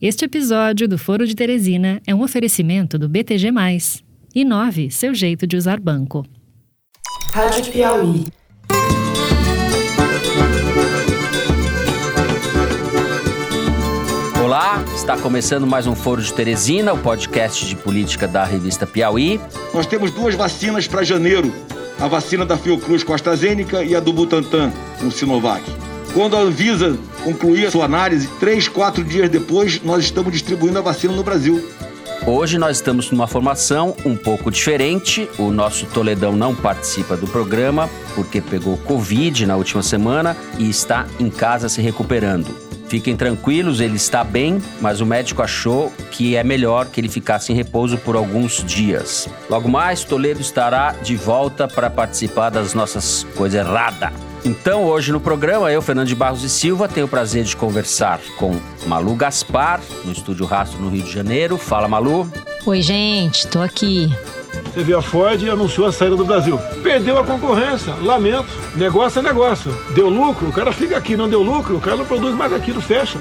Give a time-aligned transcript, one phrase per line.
[0.00, 3.48] Este episódio do Foro de Teresina é um oferecimento do BTG+.
[4.34, 6.22] Inove seu jeito de usar banco.
[7.32, 8.24] Rádio Piauí.
[14.44, 19.40] Olá, está começando mais um Foro de Teresina, o podcast de política da revista Piauí.
[19.72, 21.50] Nós temos duas vacinas para janeiro:
[21.98, 24.70] a vacina da Fiocruz com a AstraZeneca e a do Butantan
[25.00, 25.64] com Sinovac.
[26.16, 30.80] Quando a Anvisa concluir a sua análise, três, quatro dias depois, nós estamos distribuindo a
[30.80, 31.62] vacina no Brasil.
[32.26, 35.28] Hoje nós estamos numa formação um pouco diferente.
[35.38, 41.06] O nosso Toledão não participa do programa porque pegou Covid na última semana e está
[41.20, 42.48] em casa se recuperando.
[42.88, 47.52] Fiquem tranquilos, ele está bem, mas o médico achou que é melhor que ele ficasse
[47.52, 49.28] em repouso por alguns dias.
[49.50, 54.14] Logo mais, Toledo estará de volta para participar das nossas coisas erradas.
[54.46, 58.20] Então, hoje no programa, eu, Fernando de Barros e Silva, tenho o prazer de conversar
[58.38, 58.56] com
[58.86, 61.58] Malu Gaspar, no Estúdio Rastro, no Rio de Janeiro.
[61.58, 62.30] Fala, Malu.
[62.64, 64.08] Oi, gente, tô aqui.
[64.72, 66.60] Você viu a Ford e anunciou a saída do Brasil.
[66.80, 68.46] Perdeu a concorrência, lamento.
[68.76, 69.76] Negócio é negócio.
[69.96, 71.16] Deu lucro, o cara fica aqui.
[71.16, 73.18] Não deu lucro, o cara não produz mais aquilo, fecha.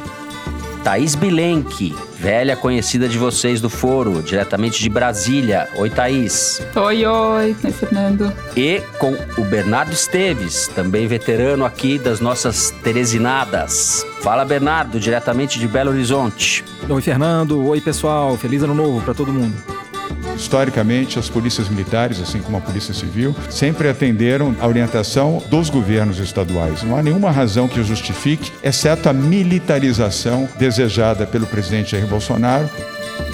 [0.86, 5.67] Thaís Bilenque, velha conhecida de vocês do foro, diretamente de Brasília.
[5.77, 6.61] Oi, Thaís.
[6.75, 8.31] Oi, oi, oi, Fernando.
[8.55, 14.05] E com o Bernardo Esteves, também veterano aqui das nossas Teresinadas.
[14.22, 16.64] Fala, Bernardo, diretamente de Belo Horizonte.
[16.88, 17.66] Oi, Fernando.
[17.66, 18.38] Oi, pessoal.
[18.38, 19.55] Feliz ano novo para todo mundo.
[20.36, 26.19] Historicamente, as polícias militares, assim como a Polícia Civil, sempre atenderam a orientação dos governos
[26.19, 26.83] estaduais.
[26.83, 32.69] Não há nenhuma razão que justifique, exceto a militarização desejada pelo presidente Jair Bolsonaro.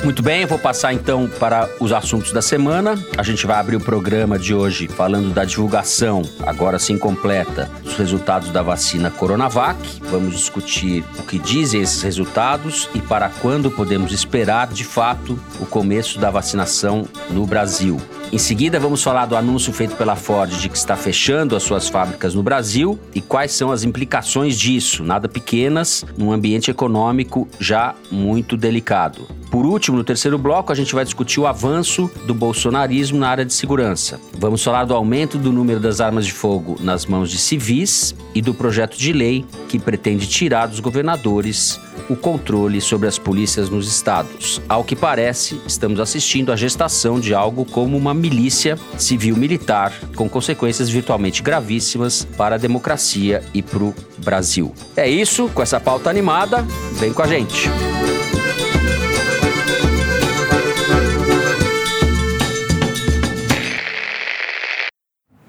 [0.04, 2.98] Muito bem, eu vou passar então para os assuntos da semana.
[3.16, 7.96] A gente vai abrir o programa de hoje falando da divulgação, agora sim completa, dos
[7.98, 9.78] resultados da vacina Coronavac.
[10.10, 15.68] Vamos discutir o que dizem esses resultados e para quando podemos esperar, de fato, o
[15.68, 18.02] começo da vacinação no Brasil.
[18.32, 21.90] Em seguida, vamos falar do anúncio feito pela Ford de que está fechando as suas
[21.90, 27.94] fábricas no Brasil e quais são as implicações disso, nada pequenas, num ambiente econômico já
[28.09, 29.28] muito delicado.
[29.52, 33.46] Por último, no terceiro bloco, a gente vai discutir o avanço do bolsonarismo na área
[33.46, 34.19] de segurança.
[34.38, 38.41] Vamos falar do aumento do número das armas de fogo nas mãos de civis e
[38.41, 43.88] do projeto de lei que pretende tirar dos governadores o controle sobre as polícias nos
[43.88, 44.62] estados.
[44.68, 50.90] Ao que parece, estamos assistindo à gestação de algo como uma milícia civil-militar, com consequências
[50.90, 54.74] virtualmente gravíssimas para a democracia e para o Brasil.
[54.96, 56.66] É isso, com essa pauta animada,
[57.00, 57.69] vem com a gente.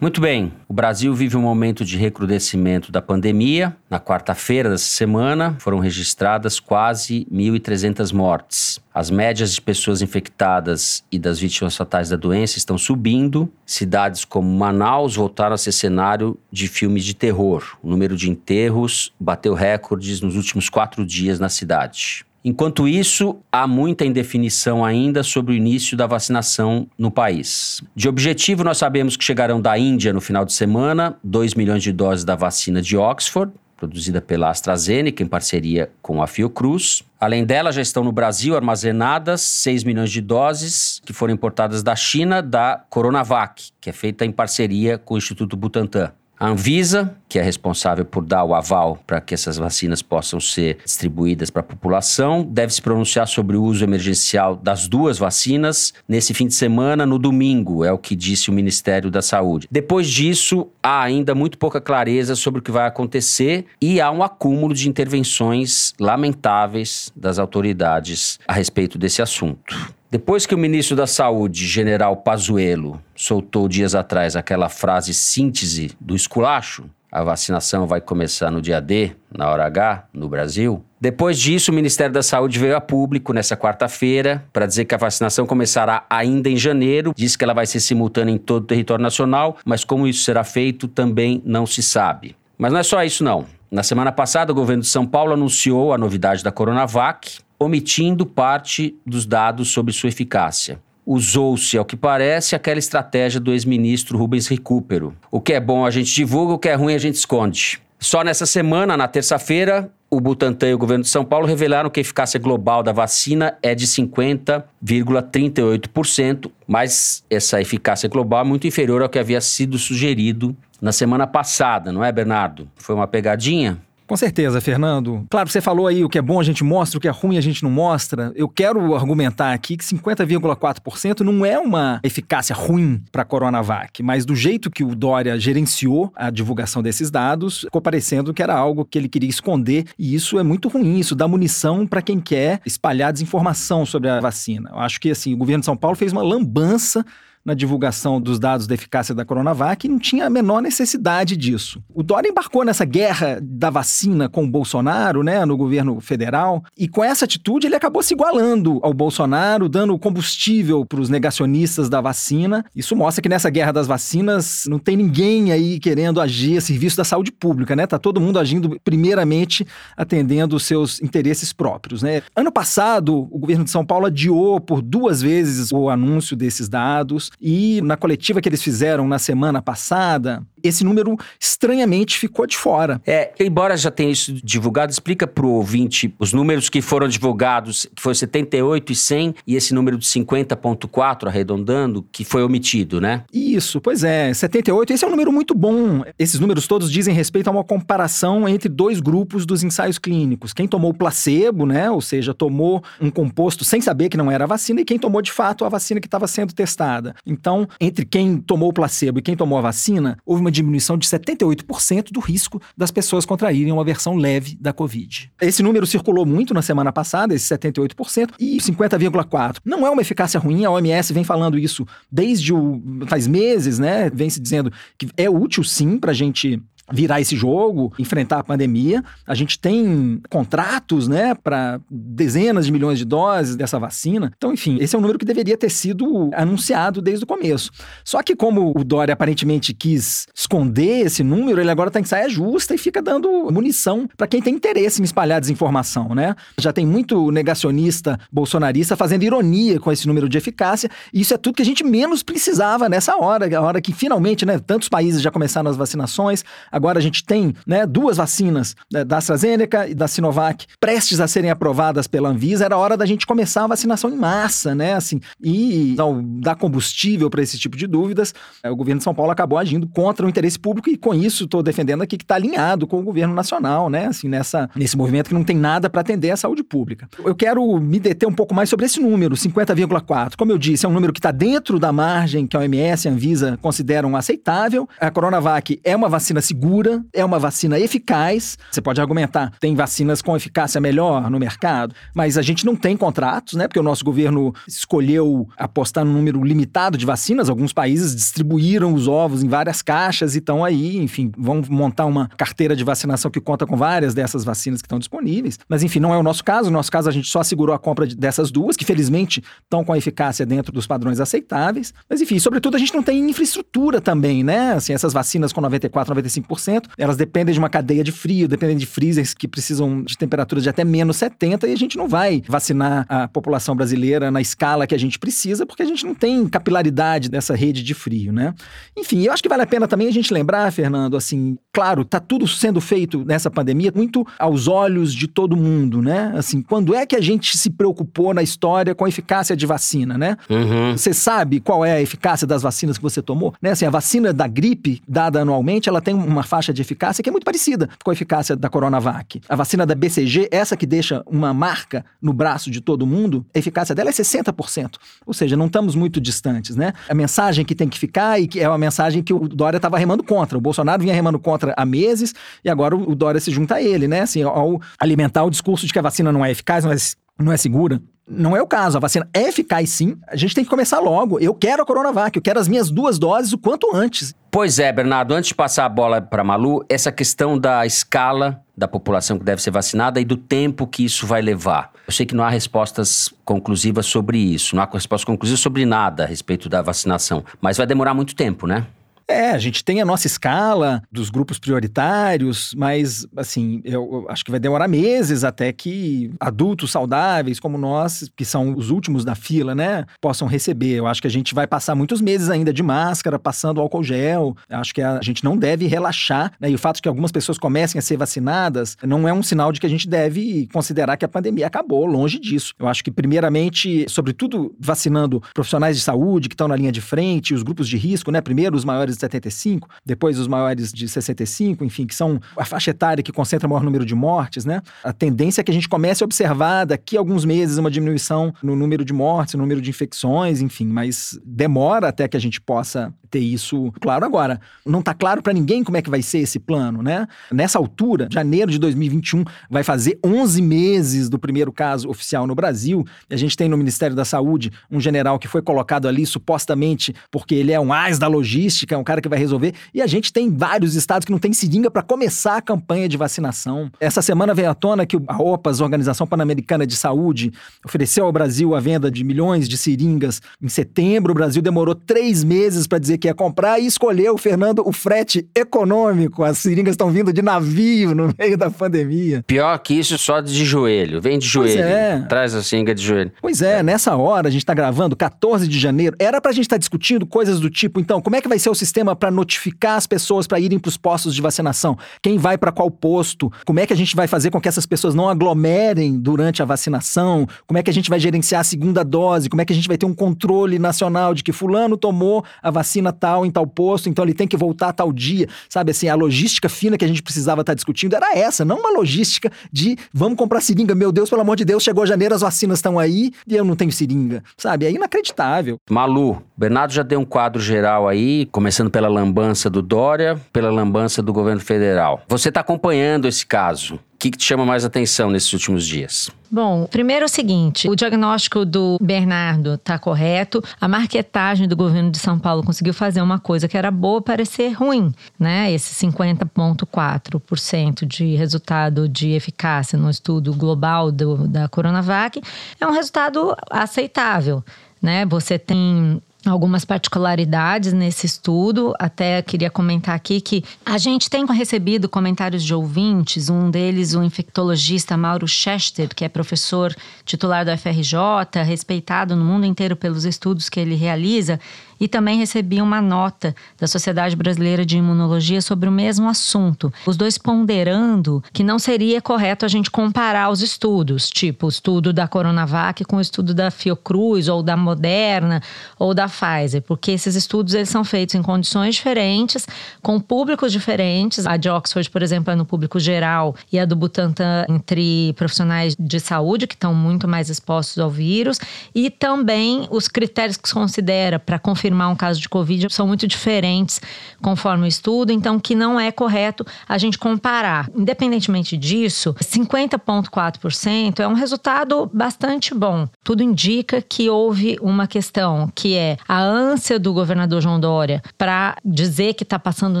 [0.02, 3.76] Muito bem, o Brasil vive um momento de recrudescimento da pandemia.
[3.88, 8.80] Na quarta-feira dessa semana foram registradas quase 1.300 mortes.
[8.92, 13.48] As médias de pessoas infectadas e das vítimas fatais da doença estão subindo.
[13.64, 17.62] Cidades como Manaus voltaram a ser cenário de filmes de terror.
[17.80, 22.26] O número de enterros bateu recordes nos últimos quatro dias na cidade.
[22.44, 27.82] Enquanto isso, há muita indefinição ainda sobre o início da vacinação no país.
[27.94, 31.92] De objetivo, nós sabemos que chegarão da Índia no final de semana 2 milhões de
[31.92, 37.02] doses da vacina de Oxford, produzida pela AstraZeneca em parceria com a Fiocruz.
[37.20, 41.96] Além dela, já estão no Brasil armazenadas 6 milhões de doses que foram importadas da
[41.96, 46.12] China da Coronavac, que é feita em parceria com o Instituto Butantan.
[46.42, 50.78] A Anvisa, que é responsável por dar o aval para que essas vacinas possam ser
[50.84, 56.34] distribuídas para a população, deve se pronunciar sobre o uso emergencial das duas vacinas nesse
[56.34, 59.68] fim de semana, no domingo, é o que disse o Ministério da Saúde.
[59.70, 64.24] Depois disso, há ainda muito pouca clareza sobre o que vai acontecer e há um
[64.24, 69.94] acúmulo de intervenções lamentáveis das autoridades a respeito desse assunto.
[70.12, 76.14] Depois que o ministro da Saúde, general Pazuello, soltou dias atrás aquela frase síntese do
[76.14, 80.84] esculacho, a vacinação vai começar no dia D, na hora H, no Brasil.
[81.00, 84.98] Depois disso, o Ministério da Saúde veio a público nessa quarta-feira para dizer que a
[84.98, 87.14] vacinação começará ainda em janeiro.
[87.16, 90.44] Diz que ela vai ser simultânea em todo o território nacional, mas como isso será
[90.44, 92.36] feito também não se sabe.
[92.58, 93.46] Mas não é só isso não.
[93.70, 98.96] Na semana passada, o governo de São Paulo anunciou a novidade da Coronavac, omitindo parte
[99.06, 100.80] dos dados sobre sua eficácia.
[101.04, 105.12] Usou-se, ao que parece, aquela estratégia do ex-ministro Rubens Recupero.
[105.30, 107.82] O que é bom a gente divulga, o que é ruim a gente esconde.
[107.98, 111.98] Só nessa semana, na terça-feira, o Butantan e o governo de São Paulo revelaram que
[111.98, 119.02] a eficácia global da vacina é de 50,38%, mas essa eficácia global é muito inferior
[119.02, 122.68] ao que havia sido sugerido na semana passada, não é, Bernardo?
[122.76, 123.78] Foi uma pegadinha?
[124.12, 125.26] Com certeza, Fernando.
[125.30, 127.38] Claro, você falou aí o que é bom a gente mostra, o que é ruim
[127.38, 128.30] a gente não mostra.
[128.36, 134.26] Eu quero argumentar aqui que 50,4% não é uma eficácia ruim para a Coronavac, mas
[134.26, 138.84] do jeito que o Dória gerenciou a divulgação desses dados, ficou parecendo que era algo
[138.84, 142.60] que ele queria esconder, e isso é muito ruim, isso dá munição para quem quer
[142.66, 144.68] espalhar desinformação sobre a vacina.
[144.74, 147.02] Eu acho que assim, o governo de São Paulo fez uma lambança
[147.44, 151.82] na divulgação dos dados da eficácia da Coronavac e não tinha a menor necessidade disso.
[151.92, 156.88] O Dória embarcou nessa guerra da vacina com o Bolsonaro, né, no governo federal, e
[156.88, 162.00] com essa atitude ele acabou se igualando ao Bolsonaro, dando combustível para os negacionistas da
[162.00, 162.64] vacina.
[162.74, 166.96] Isso mostra que nessa guerra das vacinas não tem ninguém aí querendo agir a serviço
[166.96, 167.86] da saúde pública, né?
[167.86, 169.66] Tá todo mundo agindo primeiramente
[169.96, 172.22] atendendo os seus interesses próprios, né?
[172.36, 177.31] Ano passado, o governo de São Paulo adiou por duas vezes o anúncio desses dados.
[177.40, 183.00] E na coletiva que eles fizeram na semana passada, esse número estranhamente ficou de fora.
[183.06, 187.86] É, embora já tenha isso divulgado, explica para o ouvinte os números que foram divulgados,
[187.94, 193.24] que foi 78 e 100, e esse número de 50,4, arredondando, que foi omitido, né?
[193.32, 194.32] Isso, pois é.
[194.32, 196.02] 78, esse é um número muito bom.
[196.18, 200.52] Esses números todos dizem respeito a uma comparação entre dois grupos dos ensaios clínicos.
[200.52, 201.90] Quem tomou placebo, né?
[201.90, 205.32] Ou seja, tomou um composto sem saber que não era vacina, e quem tomou de
[205.32, 207.14] fato a vacina que estava sendo testada.
[207.26, 211.08] Então, entre quem tomou o placebo e quem tomou a vacina, houve uma diminuição de
[211.08, 215.32] 78% do risco das pessoas contraírem uma versão leve da Covid.
[215.40, 219.56] Esse número circulou muito na semana passada, esse 78%, e 50,4%.
[219.64, 224.10] Não é uma eficácia ruim, a OMS vem falando isso desde o, faz meses, né?
[224.10, 228.44] Vem se dizendo que é útil sim para a gente virar esse jogo, enfrentar a
[228.44, 229.02] pandemia.
[229.26, 234.32] A gente tem contratos, né, para dezenas de milhões de doses dessa vacina.
[234.36, 237.70] Então, enfim, esse é um número que deveria ter sido anunciado desde o começo.
[238.04, 242.28] Só que como o Dória aparentemente quis esconder esse número, ele agora está em saia
[242.28, 246.34] justa e fica dando munição para quem tem interesse em espalhar desinformação, né?
[246.58, 251.36] Já tem muito negacionista bolsonarista fazendo ironia com esse número de eficácia, e isso é
[251.36, 255.22] tudo que a gente menos precisava nessa hora, a hora que finalmente, né, tantos países
[255.22, 259.94] já começaram as vacinações, Agora a gente tem né, duas vacinas né, da AstraZeneca e
[259.94, 262.64] da Sinovac prestes a serem aprovadas pela Anvisa.
[262.64, 264.94] Era hora da gente começar a vacinação em massa, né?
[264.94, 269.14] Assim, e ao dar combustível para esse tipo de dúvidas, é, o governo de São
[269.14, 272.36] Paulo acabou agindo contra o interesse público e com isso estou defendendo aqui que está
[272.36, 274.06] alinhado com o governo nacional, né?
[274.06, 277.08] Assim, nessa, nesse movimento que não tem nada para atender a saúde pública.
[277.24, 280.36] Eu quero me deter um pouco mais sobre esse número, 50,4.
[280.36, 283.08] Como eu disse, é um número que está dentro da margem que a OMS e
[283.08, 284.88] a Anvisa consideram aceitável.
[284.98, 288.56] A Coronavac é uma vacina segura segura, é uma vacina eficaz.
[288.70, 292.96] Você pode argumentar, tem vacinas com eficácia melhor no mercado, mas a gente não tem
[292.96, 293.66] contratos, né?
[293.66, 297.50] Porque o nosso governo escolheu apostar num número limitado de vacinas.
[297.50, 302.28] Alguns países distribuíram os ovos em várias caixas e estão aí, enfim, vão montar uma
[302.36, 305.58] carteira de vacinação que conta com várias dessas vacinas que estão disponíveis.
[305.68, 306.70] Mas, enfim, não é o nosso caso.
[306.70, 309.92] No nosso caso, a gente só segurou a compra dessas duas, que felizmente estão com
[309.92, 311.92] a eficácia dentro dos padrões aceitáveis.
[312.08, 314.74] Mas, enfim, sobretudo, a gente não tem infraestrutura também, né?
[314.74, 316.51] Assim, essas vacinas com 94, 95
[316.98, 320.68] elas dependem de uma cadeia de frio, dependem de freezers que precisam de temperaturas de
[320.68, 324.94] até menos 70 e a gente não vai vacinar a população brasileira na escala que
[324.94, 328.54] a gente precisa, porque a gente não tem capilaridade dessa rede de frio, né?
[328.96, 332.20] Enfim, eu acho que vale a pena também a gente lembrar, Fernando, assim, claro, tá
[332.20, 336.32] tudo sendo feito nessa pandemia muito aos olhos de todo mundo, né?
[336.36, 340.16] Assim, quando é que a gente se preocupou na história com a eficácia de vacina,
[340.18, 340.36] né?
[340.48, 340.96] Uhum.
[340.96, 343.54] Você sabe qual é a eficácia das vacinas que você tomou?
[343.60, 343.70] Né?
[343.70, 347.32] Assim, a vacina da gripe dada anualmente, ela tem uma faixa de eficácia que é
[347.32, 349.40] muito parecida com a eficácia da Coronavac.
[349.48, 353.58] A vacina da BCG, essa que deixa uma marca no braço de todo mundo, a
[353.58, 354.96] eficácia dela é 60%.
[355.26, 356.92] Ou seja, não estamos muito distantes, né?
[357.08, 359.98] A mensagem que tem que ficar e que é uma mensagem que o Dória estava
[359.98, 360.56] remando contra.
[360.56, 362.34] O Bolsonaro vinha remando contra há meses
[362.64, 364.20] e agora o Dória se junta a ele, né?
[364.20, 366.96] Assim, ao alimentar o discurso de que a vacina não é eficaz, não é,
[367.38, 368.00] não é segura.
[368.34, 368.96] Não é o caso.
[368.96, 370.16] A vacina é eficaz sim.
[370.26, 371.38] A gente tem que começar logo.
[371.38, 374.34] Eu quero a Coronavac, eu quero as minhas duas doses o quanto antes.
[374.50, 378.88] Pois é, Bernardo, antes de passar a bola para Malu, essa questão da escala da
[378.88, 381.90] população que deve ser vacinada e do tempo que isso vai levar.
[382.06, 386.24] Eu sei que não há respostas conclusivas sobre isso, não há respostas conclusivas sobre nada
[386.24, 388.86] a respeito da vacinação, mas vai demorar muito tempo, né?
[389.28, 394.50] É, a gente tem a nossa escala dos grupos prioritários, mas, assim, eu, acho que
[394.50, 399.74] vai demorar meses até que adultos saudáveis como nós, que são os últimos da fila,
[399.74, 400.94] né, possam receber.
[400.94, 404.56] Eu acho que a gente vai passar muitos meses ainda de máscara, passando álcool gel.
[404.68, 407.32] Eu acho que a gente não deve relaxar, né, e o fato de que algumas
[407.32, 411.16] pessoas comecem a ser vacinadas não é um sinal de que a gente deve considerar
[411.16, 412.74] que a pandemia acabou, longe disso.
[412.78, 417.54] Eu acho que, primeiramente, sobretudo vacinando profissionais de saúde que estão na linha de frente,
[417.54, 421.08] os grupos de risco, né, primeiro os maiores maiores de 75, depois os maiores de
[421.08, 424.82] 65, enfim, que são a faixa etária que concentra o maior número de mortes, né?
[425.04, 428.52] A tendência é que a gente comece a observar daqui a alguns meses uma diminuição
[428.62, 432.60] no número de mortes, no número de infecções, enfim, mas demora até que a gente
[432.60, 434.60] possa ter isso claro agora.
[434.84, 437.26] Não está claro para ninguém como é que vai ser esse plano, né?
[437.50, 443.04] Nessa altura, janeiro de 2021 vai fazer 11 meses do primeiro caso oficial no Brasil.
[443.30, 447.14] E a gente tem no Ministério da Saúde um general que foi colocado ali supostamente
[447.30, 449.74] porque ele é um ás da logística, um cara que vai resolver.
[449.92, 453.16] E a gente tem vários estados que não tem seringa para começar a campanha de
[453.16, 453.90] vacinação.
[454.00, 457.52] Essa semana veio à tona que a OPAS, Organização Pan-Americana de Saúde,
[457.84, 461.32] ofereceu ao Brasil a venda de milhões de seringas em setembro.
[461.32, 465.46] O Brasil demorou três meses para dizer que ia comprar e escolheu, Fernando, o frete
[465.54, 466.44] econômico.
[466.44, 469.44] As seringas estão vindo de navio no meio da pandemia.
[469.46, 471.20] Pior que isso, só de joelho.
[471.20, 471.82] Vem de joelho.
[471.82, 472.20] é.
[472.28, 473.32] Traz a seringa de joelho.
[473.40, 476.76] Pois é, nessa hora, a gente está gravando, 14 de janeiro, era pra gente estar
[476.76, 479.96] tá discutindo coisas do tipo, então, como é que vai ser o sistema para notificar
[479.96, 481.96] as pessoas para irem para os postos de vacinação?
[482.22, 483.52] Quem vai para qual posto?
[483.64, 486.64] Como é que a gente vai fazer com que essas pessoas não aglomerem durante a
[486.64, 487.46] vacinação?
[487.66, 489.48] Como é que a gente vai gerenciar a segunda dose?
[489.48, 492.70] Como é que a gente vai ter um controle nacional de que fulano tomou a
[492.70, 496.14] vacina tal em tal posto, então ele tem que voltar tal dia, sabe assim, a
[496.14, 499.96] logística fina que a gente precisava estar tá discutindo era essa, não uma logística de
[500.12, 503.32] vamos comprar seringa, meu Deus, pelo amor de Deus, chegou janeiro, as vacinas estão aí
[503.46, 504.86] e eu não tenho seringa, sabe?
[504.86, 505.78] É inacreditável.
[505.88, 511.22] Malu, Bernardo já deu um quadro geral aí, começando pela lambança do Dória, pela lambança
[511.22, 512.22] do governo federal.
[512.28, 516.30] Você está acompanhando esse caso que, que te chama mais atenção nesses últimos dias?
[516.48, 520.62] Bom, primeiro é o seguinte: o diagnóstico do Bernardo está correto.
[520.80, 524.70] A marketagem do governo de São Paulo conseguiu fazer uma coisa que era boa parecer
[524.70, 525.72] ruim, né?
[525.72, 532.40] Esse 50,4% de resultado de eficácia no estudo global do, da Coronavac
[532.80, 534.62] é um resultado aceitável.
[535.02, 535.26] Né?
[535.26, 538.92] Você tem algumas particularidades nesse estudo.
[538.98, 544.22] Até queria comentar aqui que a gente tem recebido comentários de ouvintes, um deles o
[544.22, 546.94] infectologista Mauro Chester, que é professor
[547.24, 551.60] titular do FRJ, respeitado no mundo inteiro pelos estudos que ele realiza,
[552.02, 556.92] e também recebi uma nota da Sociedade Brasileira de Imunologia sobre o mesmo assunto.
[557.06, 562.12] Os dois ponderando que não seria correto a gente comparar os estudos, tipo o estudo
[562.12, 565.62] da Coronavac com o estudo da Fiocruz ou da Moderna
[565.96, 569.64] ou da Pfizer, porque esses estudos eles são feitos em condições diferentes,
[570.02, 571.46] com públicos diferentes.
[571.46, 575.94] A de Oxford, por exemplo, é no público geral e a do Butantan entre profissionais
[575.96, 578.58] de saúde que estão muito mais expostos ao vírus
[578.92, 583.06] e também os critérios que se considera para confirmar confirmar um caso de Covid são
[583.06, 584.00] muito diferentes
[584.40, 587.88] conforme o estudo, então que não é correto a gente comparar.
[587.94, 593.06] Independentemente disso, 50,4% é um resultado bastante bom.
[593.22, 598.76] Tudo indica que houve uma questão que é a ânsia do governador João Dória para
[598.84, 600.00] dizer que está passando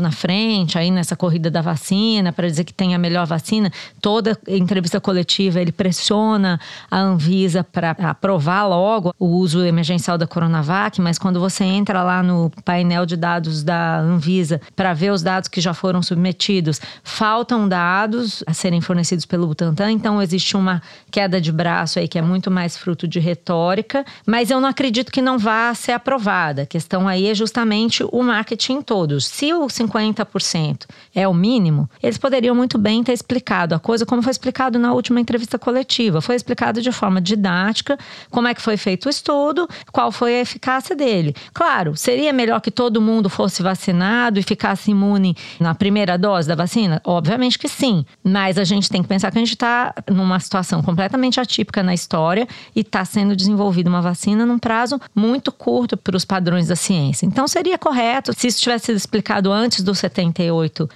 [0.00, 3.70] na frente aí nessa corrida da vacina, para dizer que tem a melhor vacina.
[4.00, 6.58] Toda entrevista coletiva ele pressiona
[6.90, 12.02] a Anvisa para aprovar logo o uso emergencial da Coronavac, mas quando você entra entra
[12.02, 16.80] lá no painel de dados da Anvisa para ver os dados que já foram submetidos,
[17.02, 22.18] faltam dados a serem fornecidos pelo Butantan, então existe uma queda de braço aí que
[22.18, 26.62] é muito mais fruto de retórica, mas eu não acredito que não vá ser aprovada.
[26.62, 29.26] A questão aí é justamente o marketing todos.
[29.26, 34.22] Se o 50% é o mínimo, eles poderiam muito bem ter explicado a coisa como
[34.22, 36.20] foi explicado na última entrevista coletiva.
[36.20, 37.98] Foi explicado de forma didática
[38.30, 41.34] como é que foi feito o estudo, qual foi a eficácia dele.
[41.62, 46.56] Claro, seria melhor que todo mundo fosse vacinado e ficasse imune na primeira dose da
[46.56, 47.00] vacina?
[47.04, 48.04] Obviamente que sim.
[48.24, 51.94] Mas a gente tem que pensar que a gente está numa situação completamente atípica na
[51.94, 56.74] história e está sendo desenvolvida uma vacina num prazo muito curto para os padrões da
[56.74, 57.26] ciência.
[57.26, 60.88] Então seria correto, se isso tivesse sido explicado antes dos 78%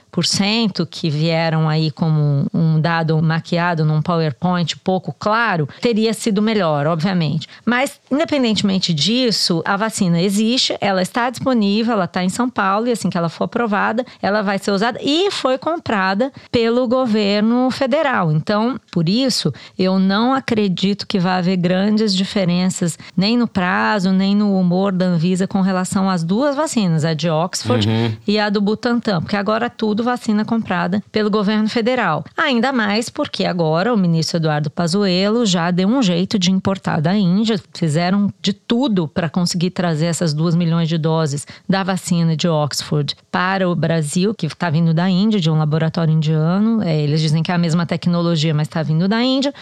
[0.90, 7.49] que vieram aí como um dado maquiado num PowerPoint pouco claro, teria sido melhor, obviamente.
[7.64, 12.89] Mas, independentemente disso, a vacina existe existe, ela está disponível, ela está em São Paulo
[12.89, 17.71] e assim que ela for aprovada, ela vai ser usada e foi comprada pelo governo
[17.71, 18.33] federal.
[18.33, 24.35] Então, por isso, eu não acredito que vai haver grandes diferenças nem no prazo, nem
[24.35, 28.17] no humor da Anvisa com relação às duas vacinas, a de Oxford uhum.
[28.27, 32.25] e a do Butantan, porque agora tudo vacina comprada pelo governo federal.
[32.37, 37.15] Ainda mais porque agora o ministro Eduardo Pazuello já deu um jeito de importar da
[37.15, 42.37] Índia, fizeram de tudo para conseguir trazer essas duas 2 milhões de doses da vacina
[42.37, 46.81] de Oxford para o Brasil, que está vindo da Índia, de um laboratório indiano.
[46.83, 49.53] É, eles dizem que é a mesma tecnologia, mas está vindo da Índia.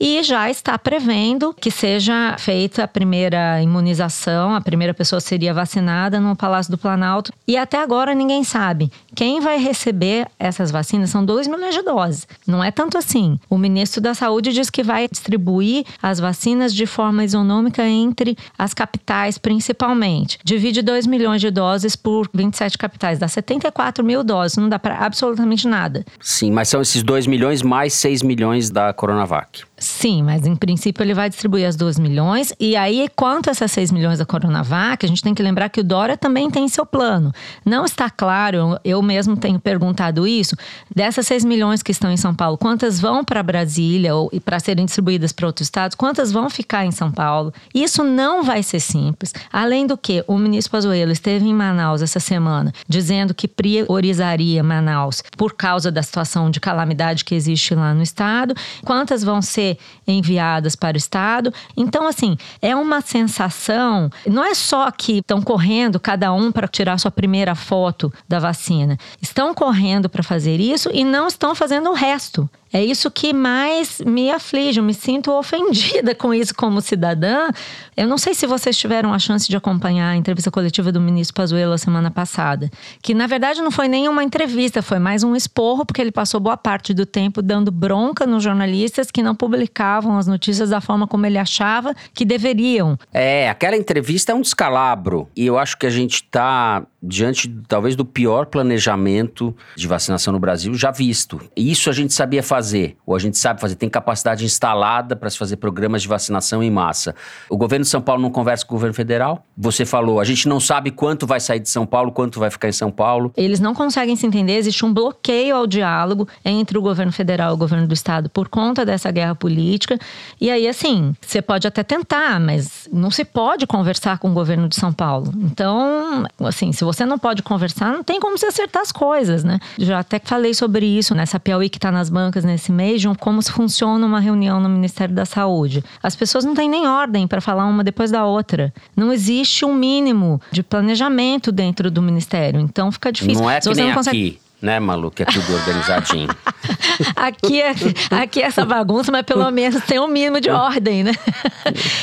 [0.00, 6.18] E já está prevendo que seja feita a primeira imunização, a primeira pessoa seria vacinada
[6.18, 7.32] no Palácio do Planalto.
[7.46, 11.10] E até agora ninguém sabe quem vai receber essas vacinas.
[11.10, 12.26] São 2 milhões de doses.
[12.46, 13.38] Não é tanto assim.
[13.48, 18.74] O ministro da Saúde diz que vai distribuir as vacinas de forma isonômica entre as
[18.74, 20.31] capitais, principalmente.
[20.44, 24.98] Divide 2 milhões de doses por 27 capitais, dá 74 mil doses, não dá para
[24.98, 26.04] absolutamente nada.
[26.20, 29.62] Sim, mas são esses 2 milhões mais 6 milhões da Coronavac.
[29.82, 32.52] Sim, mas em princípio ele vai distribuir as 2 milhões.
[32.60, 35.80] E aí, quanto a essas 6 milhões da Coronavac, a gente tem que lembrar que
[35.80, 37.32] o Dória também tem seu plano.
[37.64, 40.54] Não está claro, eu mesmo tenho perguntado isso,
[40.94, 44.84] dessas 6 milhões que estão em São Paulo, quantas vão para Brasília ou para serem
[44.84, 47.52] distribuídas para outros estados, quantas vão ficar em São Paulo?
[47.74, 49.34] Isso não vai ser simples.
[49.52, 55.24] Além do que, o ministro Pazuello esteve em Manaus essa semana, dizendo que priorizaria Manaus
[55.36, 58.54] por causa da situação de calamidade que existe lá no estado.
[58.84, 59.71] Quantas vão ser
[60.06, 61.52] enviadas para o Estado.
[61.76, 64.10] Então, assim, é uma sensação.
[64.26, 68.98] Não é só que estão correndo cada um para tirar sua primeira foto da vacina.
[69.20, 72.48] Estão correndo para fazer isso e não estão fazendo o resto.
[72.72, 74.80] É isso que mais me aflige.
[74.80, 77.48] Eu me sinto ofendida com isso como cidadã.
[77.96, 81.34] Eu não sei se vocês tiveram a chance de acompanhar a entrevista coletiva do ministro
[81.34, 82.70] Pazuello semana passada,
[83.02, 86.40] que na verdade não foi nem uma entrevista, foi mais um esporro, porque ele passou
[86.40, 91.06] boa parte do tempo dando bronca nos jornalistas que não publicavam as notícias da forma
[91.06, 92.98] como ele achava que deveriam.
[93.12, 95.28] É, aquela entrevista é um descalabro.
[95.36, 100.38] E eu acho que a gente está diante talvez do pior planejamento de vacinação no
[100.38, 101.40] Brasil já visto.
[101.56, 105.36] Isso a gente sabia fazer, ou a gente sabe fazer, tem capacidade instalada para se
[105.36, 107.14] fazer programas de vacinação em massa.
[107.50, 109.44] O governo de São Paulo não conversa com o governo federal.
[109.56, 112.68] Você falou, a gente não sabe quanto vai sair de São Paulo, quanto vai ficar
[112.68, 113.32] em São Paulo.
[113.36, 117.54] Eles não conseguem se entender, existe um bloqueio ao diálogo entre o governo federal e
[117.54, 119.98] o governo do estado por conta dessa guerra política.
[120.40, 124.68] E aí, assim, você pode até tentar, mas não se pode conversar com o governo
[124.68, 125.32] de São Paulo.
[125.36, 129.44] Então, assim, se você você não pode conversar, não tem como você acertar as coisas,
[129.44, 129.58] né?
[129.78, 133.42] Já até falei sobre isso nessa Piauí que está nas bancas nesse mês, de como
[133.42, 135.84] se funciona uma reunião no Ministério da Saúde.
[136.02, 138.72] As pessoas não têm nem ordem para falar uma depois da outra.
[138.96, 142.60] Não existe um mínimo de planejamento dentro do Ministério.
[142.60, 143.42] Então fica difícil.
[143.42, 144.28] Não é que nem consegue...
[144.28, 145.10] aqui né, Malu?
[145.10, 146.28] Que é tudo organizadinho.
[147.16, 147.74] aqui, é,
[148.10, 151.12] aqui é essa bagunça, mas pelo menos tem um mínimo de ordem, né?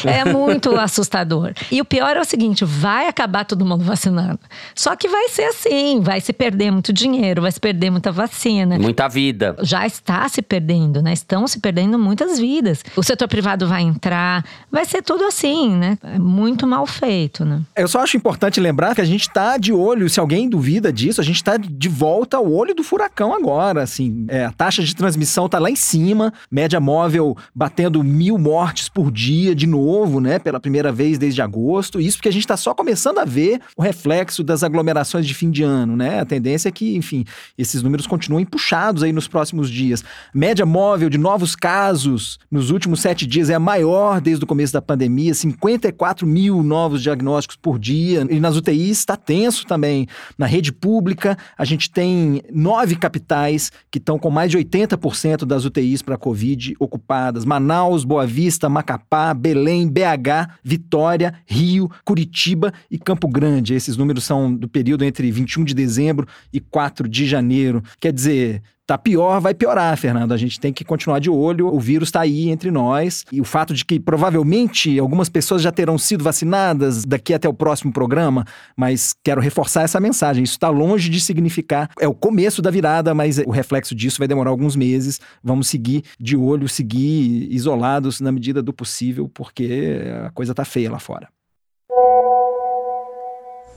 [0.06, 1.54] É muito assustador.
[1.72, 4.39] E o pior é o seguinte: vai acabar todo mundo vacinando.
[4.76, 8.78] Só que vai ser assim: vai se perder muito dinheiro, vai se perder muita vacina.
[8.78, 9.56] Muita vida.
[9.62, 11.13] Já está se perdendo, né?
[11.13, 12.84] Estão se perdendo muitas vidas.
[12.95, 15.98] O setor privado vai entrar, vai ser tudo assim, né?
[16.04, 17.62] É muito mal feito, né?
[17.76, 21.22] Eu só acho importante lembrar que a gente está de olho, se alguém duvida disso,
[21.22, 24.26] a gente está de volta ao olho do furacão agora, assim.
[24.28, 29.12] É, a taxa de transmissão tá lá em cima, média móvel batendo mil mortes por
[29.12, 30.40] dia de novo, né?
[30.40, 32.00] Pela primeira vez desde agosto.
[32.00, 35.50] Isso porque a gente está só começando a ver o reflexo das aglomerações de fim
[35.50, 36.20] de ano, né?
[36.20, 37.26] A tendência é que, enfim,
[37.58, 40.04] esses números continuem puxados aí nos próximos dias.
[40.34, 44.74] Média móvel de novos casos nos últimos sete dias é a maior desde o começo
[44.74, 48.26] da pandemia, 54 mil novos diagnósticos por dia.
[48.30, 50.08] E nas UTIs está tenso também.
[50.38, 55.65] Na rede pública, a gente tem nove capitais que estão com mais de 80% das
[55.65, 63.28] UTIs para Covid ocupadas: Manaus, Boa Vista, Macapá, Belém, BH, Vitória, Rio, Curitiba e Campo
[63.28, 63.73] Grande.
[63.73, 67.84] Esses números são do período entre 21 de dezembro e 4 de janeiro.
[67.99, 70.32] Quer dizer, tá pior, vai piorar, Fernando.
[70.32, 71.67] A gente tem que continuar de olho.
[71.67, 73.23] O vírus está aí entre nós.
[73.32, 77.54] E o fato de que provavelmente algumas pessoas já terão sido vacinadas daqui até o
[77.54, 80.43] próximo programa, mas quero reforçar essa mensagem.
[80.43, 81.91] Isso está longe de significar.
[81.99, 85.19] É o começo da virada, mas o reflexo disso vai demorar alguns meses.
[85.43, 90.89] Vamos seguir de olho, seguir isolados na medida do possível, porque a coisa tá feia
[90.89, 91.28] lá fora.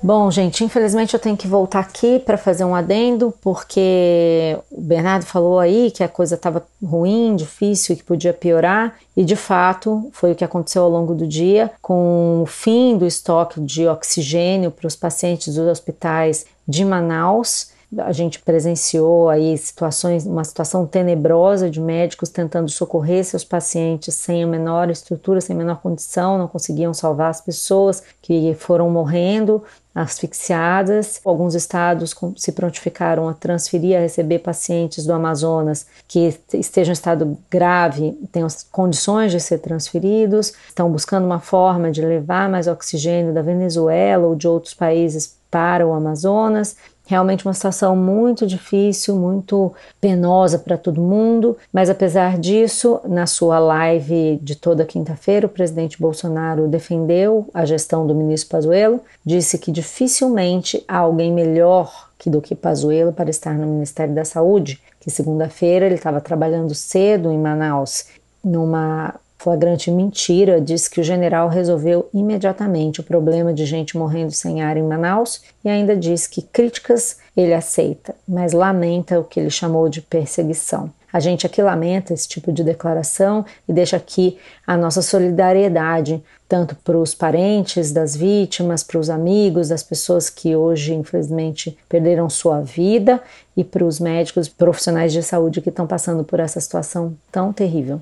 [0.05, 5.25] Bom, gente, infelizmente eu tenho que voltar aqui para fazer um adendo, porque o Bernardo
[5.25, 10.11] falou aí que a coisa estava ruim, difícil e que podia piorar, e de fato
[10.13, 14.73] foi o que aconteceu ao longo do dia, com o fim do estoque de oxigênio
[14.73, 17.71] para os pacientes dos hospitais de Manaus.
[17.99, 24.43] A gente presenciou aí situações, uma situação tenebrosa de médicos tentando socorrer seus pacientes sem
[24.43, 29.63] a menor estrutura, sem a menor condição, não conseguiam salvar as pessoas que foram morrendo
[29.95, 31.21] asfixiadas.
[31.23, 37.39] Alguns estados se prontificaram a transferir, a receber pacientes do Amazonas que estejam em estado
[37.51, 43.43] grave, tenham condições de ser transferidos, estão buscando uma forma de levar mais oxigênio da
[43.43, 46.77] Venezuela ou de outros países para o Amazonas.
[47.05, 53.59] Realmente uma situação muito difícil, muito penosa para todo mundo, mas apesar disso, na sua
[53.59, 59.73] live de toda quinta-feira, o presidente Bolsonaro defendeu a gestão do ministro Pazuello, disse que
[59.73, 65.11] dificilmente há alguém melhor que do que Pazuello para estar no Ministério da Saúde, que
[65.11, 68.07] segunda-feira ele estava trabalhando cedo em Manaus
[68.45, 74.63] numa flagrante mentira, diz que o general resolveu imediatamente o problema de gente morrendo sem
[74.63, 79.51] ar em Manaus e ainda diz que críticas ele aceita, mas lamenta o que ele
[79.51, 80.91] chamou de perseguição.
[81.13, 86.77] A gente aqui lamenta esse tipo de declaração e deixa aqui a nossa solidariedade, tanto
[86.77, 92.61] para os parentes das vítimas, para os amigos das pessoas que hoje, infelizmente, perderam sua
[92.61, 93.21] vida
[93.57, 98.01] e para os médicos profissionais de saúde que estão passando por essa situação tão terrível.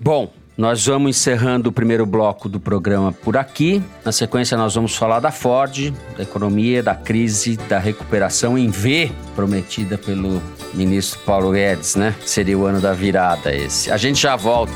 [0.00, 3.82] Bom, nós vamos encerrando o primeiro bloco do programa por aqui.
[4.04, 9.10] Na sequência, nós vamos falar da Ford, da economia, da crise, da recuperação em V,
[9.34, 12.14] prometida pelo ministro Paulo Guedes, né?
[12.24, 13.90] Seria o ano da virada esse.
[13.90, 14.72] A gente já volta.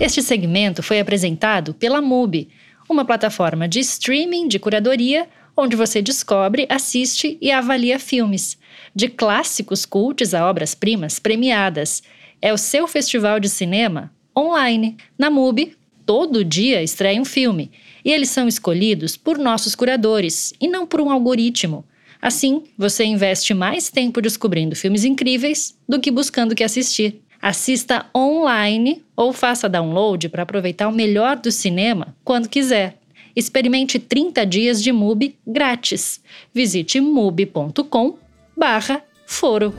[0.00, 2.48] Este segmento foi apresentado pela MUBI,
[2.88, 8.56] uma plataforma de streaming de curadoria onde você descobre, assiste e avalia filmes
[8.94, 12.02] de clássicos cultos a obras-primas premiadas.
[12.40, 14.96] É o seu festival de cinema online.
[15.18, 17.70] Na MUBI, todo dia estreia um filme
[18.04, 21.84] e eles são escolhidos por nossos curadores e não por um algoritmo.
[22.20, 27.20] Assim, você investe mais tempo descobrindo filmes incríveis do que buscando o que assistir.
[27.40, 32.98] Assista online ou faça download para aproveitar o melhor do cinema quando quiser.
[33.36, 36.20] Experimente 30 dias de MUBI grátis.
[36.52, 38.18] Visite mubi.com
[38.58, 39.72] barra foro.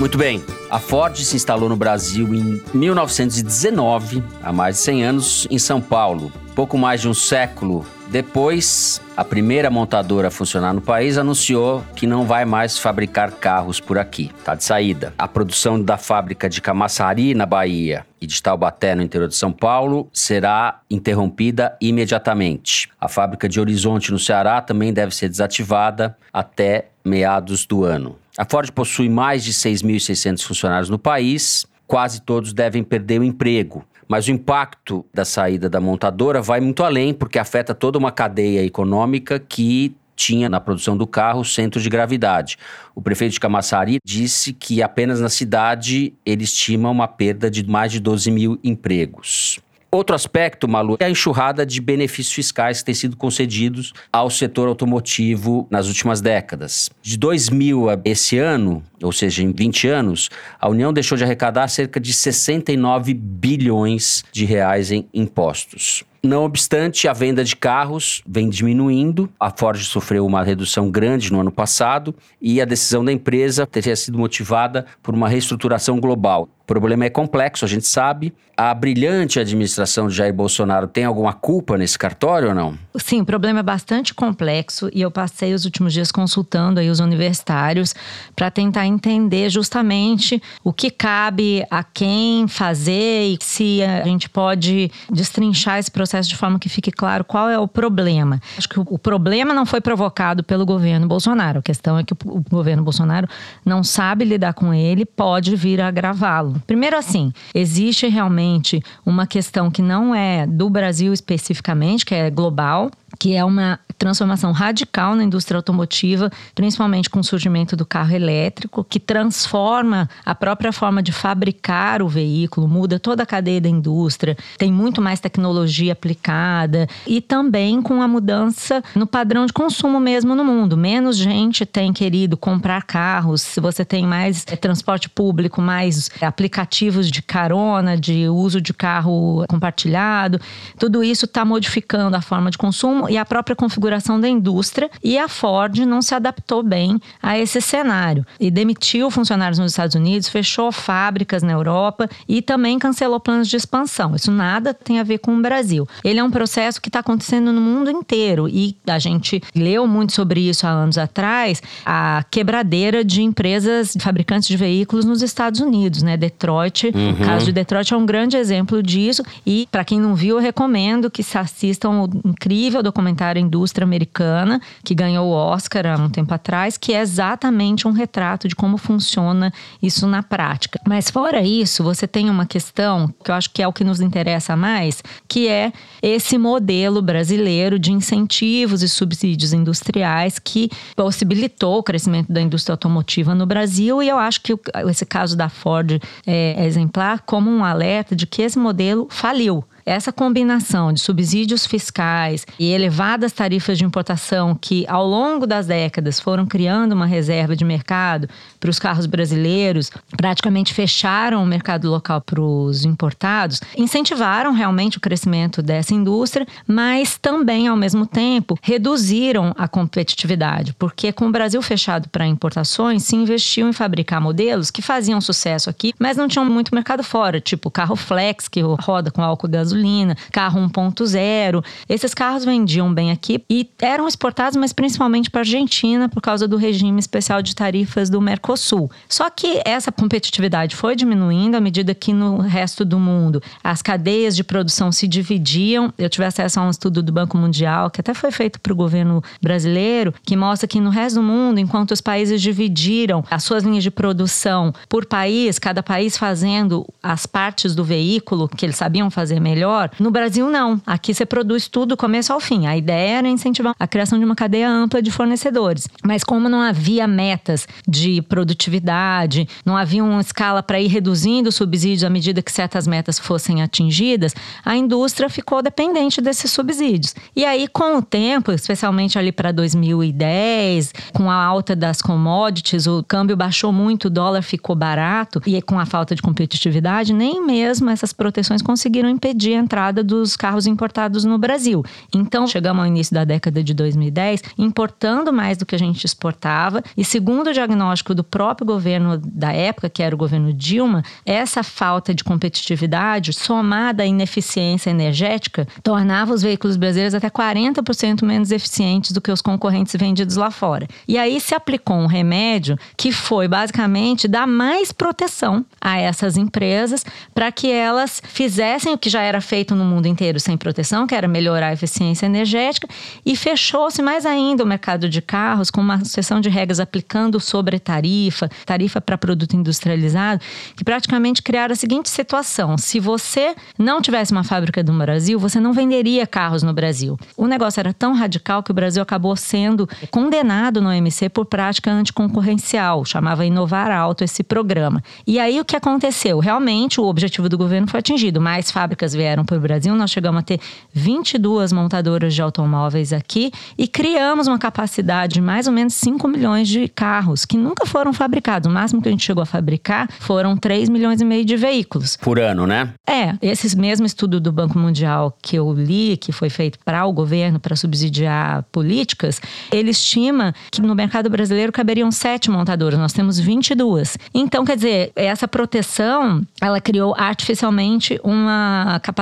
[0.00, 0.42] Muito bem.
[0.68, 5.80] A Ford se instalou no Brasil em 1919, há mais de 100 anos, em São
[5.80, 6.32] Paulo.
[6.54, 12.06] Pouco mais de um século depois, a primeira montadora a funcionar no país anunciou que
[12.06, 14.30] não vai mais fabricar carros por aqui.
[14.38, 15.14] Está de saída.
[15.16, 19.50] A produção da fábrica de Camaçari, na Bahia, e de Taubaté, no interior de São
[19.50, 22.90] Paulo, será interrompida imediatamente.
[23.00, 28.18] A fábrica de Horizonte, no Ceará, também deve ser desativada até meados do ano.
[28.36, 31.64] A Ford possui mais de 6.600 funcionários no país.
[31.86, 33.86] Quase todos devem perder o emprego.
[34.12, 38.62] Mas o impacto da saída da montadora vai muito além, porque afeta toda uma cadeia
[38.62, 42.58] econômica que tinha na produção do carro centro de gravidade.
[42.94, 47.90] O prefeito de Camaçari disse que apenas na cidade ele estima uma perda de mais
[47.90, 49.58] de 12 mil empregos.
[49.94, 54.66] Outro aspecto, Malu, é a enxurrada de benefícios fiscais que têm sido concedidos ao setor
[54.66, 56.88] automotivo nas últimas décadas.
[57.02, 61.68] De 2000 a esse ano, ou seja, em 20 anos, a União deixou de arrecadar
[61.68, 66.04] cerca de 69 bilhões de reais em impostos.
[66.24, 69.28] Não obstante, a venda de carros vem diminuindo.
[69.40, 73.96] A Ford sofreu uma redução grande no ano passado e a decisão da empresa teria
[73.96, 76.48] sido motivada por uma reestruturação global.
[76.62, 78.32] O problema é complexo, a gente sabe.
[78.56, 82.78] A brilhante administração de Jair Bolsonaro tem alguma culpa nesse cartório ou não?
[82.96, 87.00] Sim, o problema é bastante complexo e eu passei os últimos dias consultando aí os
[87.00, 87.94] universitários
[88.36, 94.90] para tentar entender justamente o que cabe a quem fazer e se a gente pode
[95.10, 98.40] destrinchar esse processo de forma que fique claro qual é o problema.
[98.56, 101.60] Acho que o problema não foi provocado pelo governo Bolsonaro.
[101.60, 103.28] A questão é que o governo Bolsonaro
[103.64, 106.60] não sabe lidar com ele, pode vir a agravá-lo.
[106.66, 112.90] Primeiro assim, existe realmente uma questão que não é do Brasil especificamente, que é global,
[113.22, 118.82] que é uma transformação radical na indústria automotiva, principalmente com o surgimento do carro elétrico,
[118.82, 124.36] que transforma a própria forma de fabricar o veículo, muda toda a cadeia da indústria,
[124.58, 130.34] tem muito mais tecnologia aplicada e também com a mudança no padrão de consumo mesmo
[130.34, 130.76] no mundo.
[130.76, 137.08] Menos gente tem querido comprar carros, se você tem mais é, transporte público, mais aplicativos
[137.08, 140.40] de carona, de uso de carro compartilhado,
[140.76, 144.90] tudo isso está modificando a forma de consumo e a própria configuração da indústria.
[145.04, 149.94] E a Ford não se adaptou bem a esse cenário e demitiu funcionários nos Estados
[149.94, 154.16] Unidos, fechou fábricas na Europa e também cancelou planos de expansão.
[154.16, 155.86] Isso nada tem a ver com o Brasil.
[156.02, 160.14] Ele é um processo que está acontecendo no mundo inteiro e a gente leu muito
[160.14, 166.02] sobre isso há anos atrás, a quebradeira de empresas fabricantes de veículos nos Estados Unidos,
[166.02, 166.16] né?
[166.16, 167.10] Detroit, uhum.
[167.10, 170.42] o caso de Detroit é um grande exemplo disso e para quem não viu, eu
[170.42, 173.01] recomendo que se assistam o incrível documentário
[173.40, 178.48] Indústria Americana, que ganhou o Oscar há um tempo atrás, que é exatamente um retrato
[178.48, 180.80] de como funciona isso na prática.
[180.86, 184.00] Mas fora isso, você tem uma questão que eu acho que é o que nos
[184.00, 191.82] interessa mais, que é esse modelo brasileiro de incentivos e subsídios industriais que possibilitou o
[191.82, 194.02] crescimento da indústria automotiva no Brasil.
[194.02, 194.54] E eu acho que
[194.88, 199.64] esse caso da Ford é exemplar como um alerta de que esse modelo faliu.
[199.84, 206.20] Essa combinação de subsídios fiscais e elevadas tarifas de importação que, ao longo das décadas,
[206.20, 208.28] foram criando uma reserva de mercado
[208.60, 215.00] para os carros brasileiros, praticamente fecharam o mercado local para os importados, incentivaram realmente o
[215.00, 221.60] crescimento dessa indústria, mas também, ao mesmo tempo, reduziram a competitividade, porque com o Brasil
[221.60, 226.44] fechado para importações, se investiu em fabricar modelos que faziam sucesso aqui, mas não tinham
[226.44, 231.64] muito mercado fora, tipo carro flex, que roda com álcool gasolina gasolina, carro 1.0.
[231.88, 236.46] Esses carros vendiam bem aqui e eram exportados, mas principalmente para a Argentina por causa
[236.46, 238.90] do regime especial de tarifas do Mercosul.
[239.08, 244.36] Só que essa competitividade foi diminuindo à medida que no resto do mundo as cadeias
[244.36, 245.92] de produção se dividiam.
[245.96, 248.76] Eu tive acesso a um estudo do Banco Mundial, que até foi feito para o
[248.76, 253.64] governo brasileiro, que mostra que no resto do mundo, enquanto os países dividiram as suas
[253.64, 259.10] linhas de produção por país, cada país fazendo as partes do veículo que eles sabiam
[259.10, 259.90] fazer melhor melhor.
[259.98, 260.80] No Brasil, não.
[260.84, 262.66] Aqui você produz tudo do começo ao fim.
[262.66, 265.88] A ideia era incentivar a criação de uma cadeia ampla de fornecedores.
[266.04, 271.54] Mas como não havia metas de produtividade, não havia uma escala para ir reduzindo os
[271.54, 277.14] subsídios à medida que certas metas fossem atingidas, a indústria ficou dependente desses subsídios.
[277.36, 283.02] E aí, com o tempo, especialmente ali para 2010, com a alta das commodities, o
[283.02, 287.90] câmbio baixou muito, o dólar ficou barato, e com a falta de competitividade, nem mesmo
[287.90, 291.84] essas proteções conseguiram impedir entrada dos carros importados no Brasil.
[292.14, 296.82] Então, chegamos ao início da década de 2010 importando mais do que a gente exportava.
[296.96, 301.62] E segundo o diagnóstico do próprio governo da época, que era o governo Dilma, essa
[301.62, 309.12] falta de competitividade, somada à ineficiência energética, tornava os veículos brasileiros até 40% menos eficientes
[309.12, 310.86] do que os concorrentes vendidos lá fora.
[311.06, 317.04] E aí se aplicou um remédio que foi basicamente dar mais proteção a essas empresas
[317.34, 321.14] para que elas fizessem o que já era feito no mundo inteiro sem proteção, que
[321.14, 322.88] era melhorar a eficiência energética,
[323.24, 327.78] e fechou-se mais ainda o mercado de carros com uma seção de regras aplicando sobre
[327.78, 330.40] tarifa, tarifa para produto industrializado,
[330.76, 335.58] que praticamente criaram a seguinte situação: se você não tivesse uma fábrica no Brasil, você
[335.58, 337.18] não venderia carros no Brasil.
[337.36, 341.90] O negócio era tão radical que o Brasil acabou sendo condenado no OMC por prática
[341.90, 345.02] anticoncorrencial, chamava Inovar Alto esse programa.
[345.26, 346.38] E aí o que aconteceu?
[346.38, 350.40] Realmente o objetivo do governo foi atingido, mais fábricas vieram para o Brasil, nós chegamos
[350.40, 350.60] a ter
[350.92, 356.68] 22 montadoras de automóveis aqui e criamos uma capacidade de mais ou menos 5 milhões
[356.68, 358.70] de carros que nunca foram fabricados.
[358.70, 362.16] O máximo que a gente chegou a fabricar foram 3 milhões e meio de veículos.
[362.16, 362.92] Por ano, né?
[363.08, 367.12] É, esse mesmo estudo do Banco Mundial que eu li, que foi feito para o
[367.12, 369.40] governo para subsidiar políticas,
[369.72, 374.18] ele estima que no mercado brasileiro caberiam sete montadoras, nós temos 22.
[374.34, 379.21] Então, quer dizer, essa proteção, ela criou artificialmente uma capacidade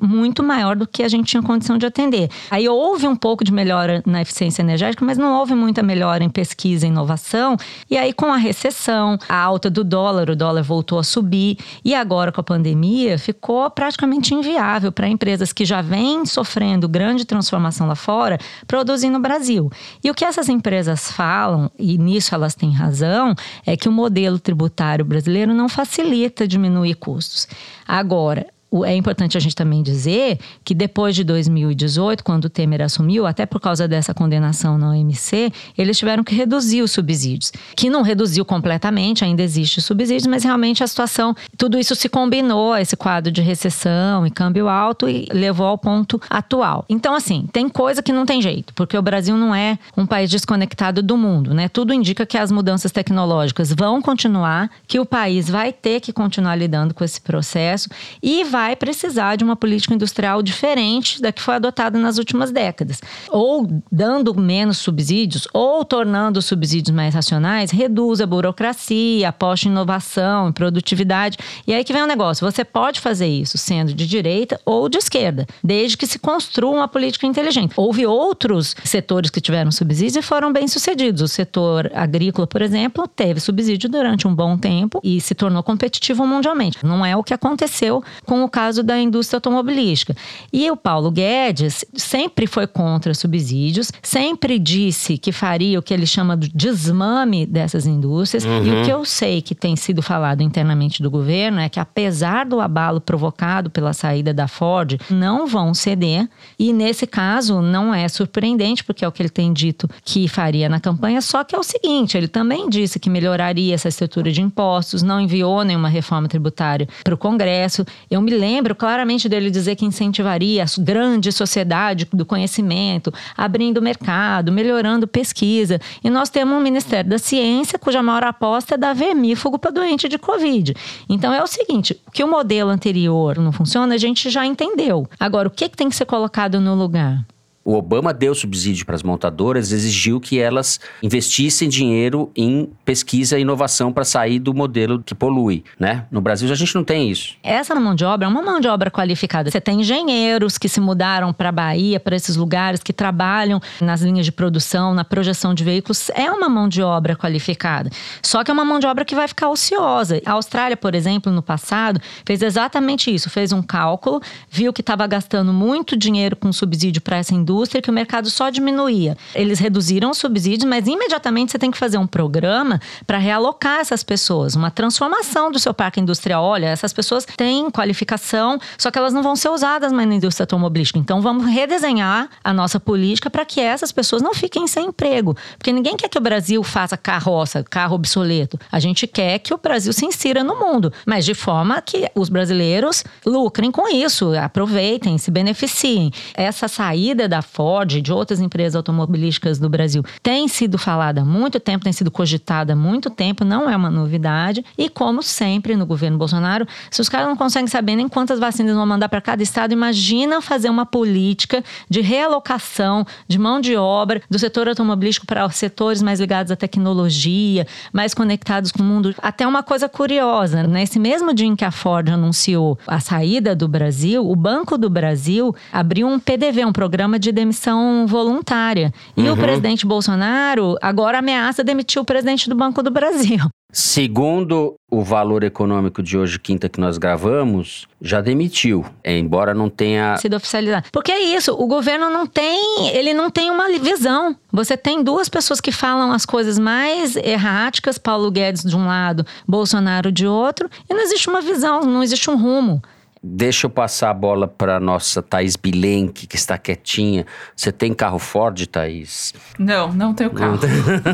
[0.00, 2.30] muito maior do que a gente tinha condição de atender.
[2.50, 6.28] Aí houve um pouco de melhora na eficiência energética, mas não houve muita melhora em
[6.28, 7.56] pesquisa e inovação.
[7.90, 11.94] E aí, com a recessão, a alta do dólar, o dólar voltou a subir, e
[11.94, 17.86] agora com a pandemia, ficou praticamente inviável para empresas que já vêm sofrendo grande transformação
[17.86, 19.70] lá fora, produzir no Brasil.
[20.02, 23.34] E o que essas empresas falam, e nisso elas têm razão,
[23.66, 27.48] é que o modelo tributário brasileiro não facilita diminuir custos.
[27.86, 28.46] Agora,
[28.82, 33.44] é importante a gente também dizer que depois de 2018, quando o Temer assumiu, até
[33.44, 37.52] por causa dessa condenação na OMC, eles tiveram que reduzir os subsídios.
[37.76, 42.74] Que não reduziu completamente, ainda existe subsídios, mas realmente a situação, tudo isso se combinou
[42.76, 46.86] esse quadro de recessão e câmbio alto e levou ao ponto atual.
[46.88, 50.30] Então, assim, tem coisa que não tem jeito, porque o Brasil não é um país
[50.30, 51.68] desconectado do mundo, né?
[51.68, 56.56] Tudo indica que as mudanças tecnológicas vão continuar, que o país vai ter que continuar
[56.56, 57.88] lidando com esse processo
[58.22, 62.50] e vai vai precisar de uma política industrial diferente da que foi adotada nas últimas
[62.50, 62.98] décadas.
[63.28, 69.70] Ou dando menos subsídios, ou tornando os subsídios mais racionais, reduz a burocracia, aposta em
[69.70, 71.36] inovação, em produtividade.
[71.66, 74.96] E aí que vem o negócio: você pode fazer isso sendo de direita ou de
[74.96, 77.74] esquerda, desde que se construa uma política inteligente.
[77.76, 81.20] Houve outros setores que tiveram subsídios e foram bem sucedidos.
[81.20, 86.26] O setor agrícola, por exemplo, teve subsídio durante um bom tempo e se tornou competitivo
[86.26, 86.78] mundialmente.
[86.82, 90.14] Não é o que aconteceu com o caso da indústria automobilística.
[90.52, 96.06] E o Paulo Guedes sempre foi contra subsídios, sempre disse que faria o que ele
[96.06, 98.44] chama de desmame dessas indústrias.
[98.44, 98.64] Uhum.
[98.64, 102.46] E o que eu sei que tem sido falado internamente do governo é que, apesar
[102.46, 106.28] do abalo provocado pela saída da Ford, não vão ceder.
[106.58, 110.68] E nesse caso, não é surpreendente, porque é o que ele tem dito que faria
[110.68, 111.20] na campanha.
[111.20, 115.20] Só que é o seguinte: ele também disse que melhoraria essa estrutura de impostos, não
[115.20, 117.84] enviou nenhuma reforma tributária para o Congresso.
[118.10, 124.52] Eu me lembro claramente dele dizer que incentivaria a grande sociedade do conhecimento, abrindo mercado,
[124.52, 125.80] melhorando pesquisa.
[126.02, 130.08] E nós temos um Ministério da Ciência cuja maior aposta é dar vermífugo para doente
[130.08, 130.74] de Covid.
[131.08, 135.08] Então é o seguinte: que o modelo anterior não funciona, a gente já entendeu.
[135.18, 137.24] Agora, o que, que tem que ser colocado no lugar?
[137.66, 143.40] O Obama deu subsídio para as montadoras, exigiu que elas investissem dinheiro em pesquisa e
[143.40, 146.04] inovação para sair do modelo que polui, né?
[146.10, 147.36] No Brasil a gente não tem isso.
[147.42, 149.50] Essa mão de obra é uma mão de obra qualificada.
[149.50, 154.02] Você tem engenheiros que se mudaram para a Bahia, para esses lugares que trabalham nas
[154.02, 157.88] linhas de produção, na projeção de veículos, é uma mão de obra qualificada.
[158.22, 160.20] Só que é uma mão de obra que vai ficar ociosa.
[160.26, 165.06] A Austrália, por exemplo, no passado, fez exatamente isso, fez um cálculo, viu que estava
[165.06, 169.16] gastando muito dinheiro com subsídio para essa indústria indústria que o mercado só diminuía.
[169.32, 174.02] Eles reduziram os subsídios, mas imediatamente você tem que fazer um programa para realocar essas
[174.02, 176.42] pessoas, uma transformação do seu parque industrial.
[176.42, 180.42] Olha, essas pessoas têm qualificação, só que elas não vão ser usadas mais na indústria
[180.42, 180.98] automobilística.
[180.98, 185.36] Então vamos redesenhar a nossa política para que essas pessoas não fiquem sem emprego.
[185.56, 188.58] Porque ninguém quer que o Brasil faça carroça, carro obsoleto.
[188.70, 192.28] A gente quer que o Brasil se insira no mundo, mas de forma que os
[192.28, 196.10] brasileiros lucrem com isso, aproveitem, se beneficiem.
[196.34, 201.60] Essa saída da Ford de outras empresas automobilísticas do Brasil tem sido falada há muito
[201.60, 204.64] tempo, tem sido cogitada há muito tempo, não é uma novidade.
[204.76, 208.74] E como sempre no governo Bolsonaro, se os caras não conseguem saber nem quantas vacinas
[208.74, 214.22] vão mandar para cada estado, imagina fazer uma política de realocação de mão de obra
[214.28, 219.14] do setor automobilístico para setores mais ligados à tecnologia, mais conectados com o mundo.
[219.18, 223.68] Até uma coisa curiosa, nesse mesmo dia em que a Ford anunciou a saída do
[223.68, 228.92] Brasil, o Banco do Brasil abriu um PDV, um programa de demissão voluntária.
[229.16, 229.34] E uhum.
[229.34, 233.40] o presidente Bolsonaro agora ameaça demitir o presidente do Banco do Brasil.
[233.76, 240.16] Segundo o valor econômico de hoje, quinta, que nós gravamos, já demitiu, embora não tenha
[240.16, 240.86] sido oficializado.
[240.92, 244.36] Porque é isso, o governo não tem, ele não tem uma visão.
[244.52, 249.26] Você tem duas pessoas que falam as coisas mais erráticas, Paulo Guedes de um lado,
[249.46, 252.80] Bolsonaro de outro, e não existe uma visão, não existe um rumo.
[253.26, 257.24] Deixa eu passar a bola para nossa Thaís Bilenque, que está quietinha.
[257.56, 259.32] Você tem carro Ford, Thaís?
[259.58, 260.58] Não, não tenho carro.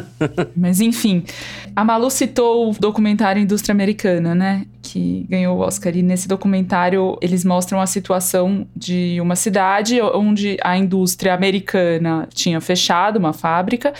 [0.56, 1.22] Mas enfim,
[1.76, 4.66] a Malu citou o documentário Indústria Americana, né?
[4.82, 5.96] Que ganhou o Oscar.
[5.96, 12.60] E nesse documentário eles mostram a situação de uma cidade onde a indústria americana tinha
[12.60, 13.94] fechado uma fábrica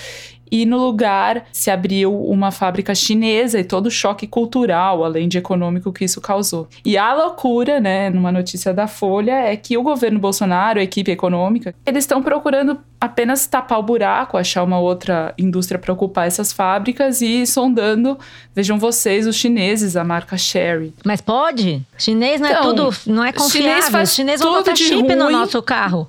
[0.51, 5.39] e no lugar se abriu uma fábrica chinesa e todo o choque cultural, além de
[5.39, 6.69] econômico, que isso causou.
[6.85, 11.11] E a loucura, né, numa notícia da Folha, é que o governo Bolsonaro, a equipe
[11.11, 16.53] econômica, eles estão procurando apenas tapar o buraco, achar uma outra indústria para ocupar essas
[16.53, 18.19] fábricas e sondando,
[18.55, 20.93] vejam vocês, os chineses, a marca Sherry.
[21.05, 21.83] Mas pode?
[21.97, 23.71] Chinês não é então, é tudo, não é confiável.
[23.71, 25.15] Chinês faz chinês vão botar chip ruim.
[25.15, 26.09] no nosso carro.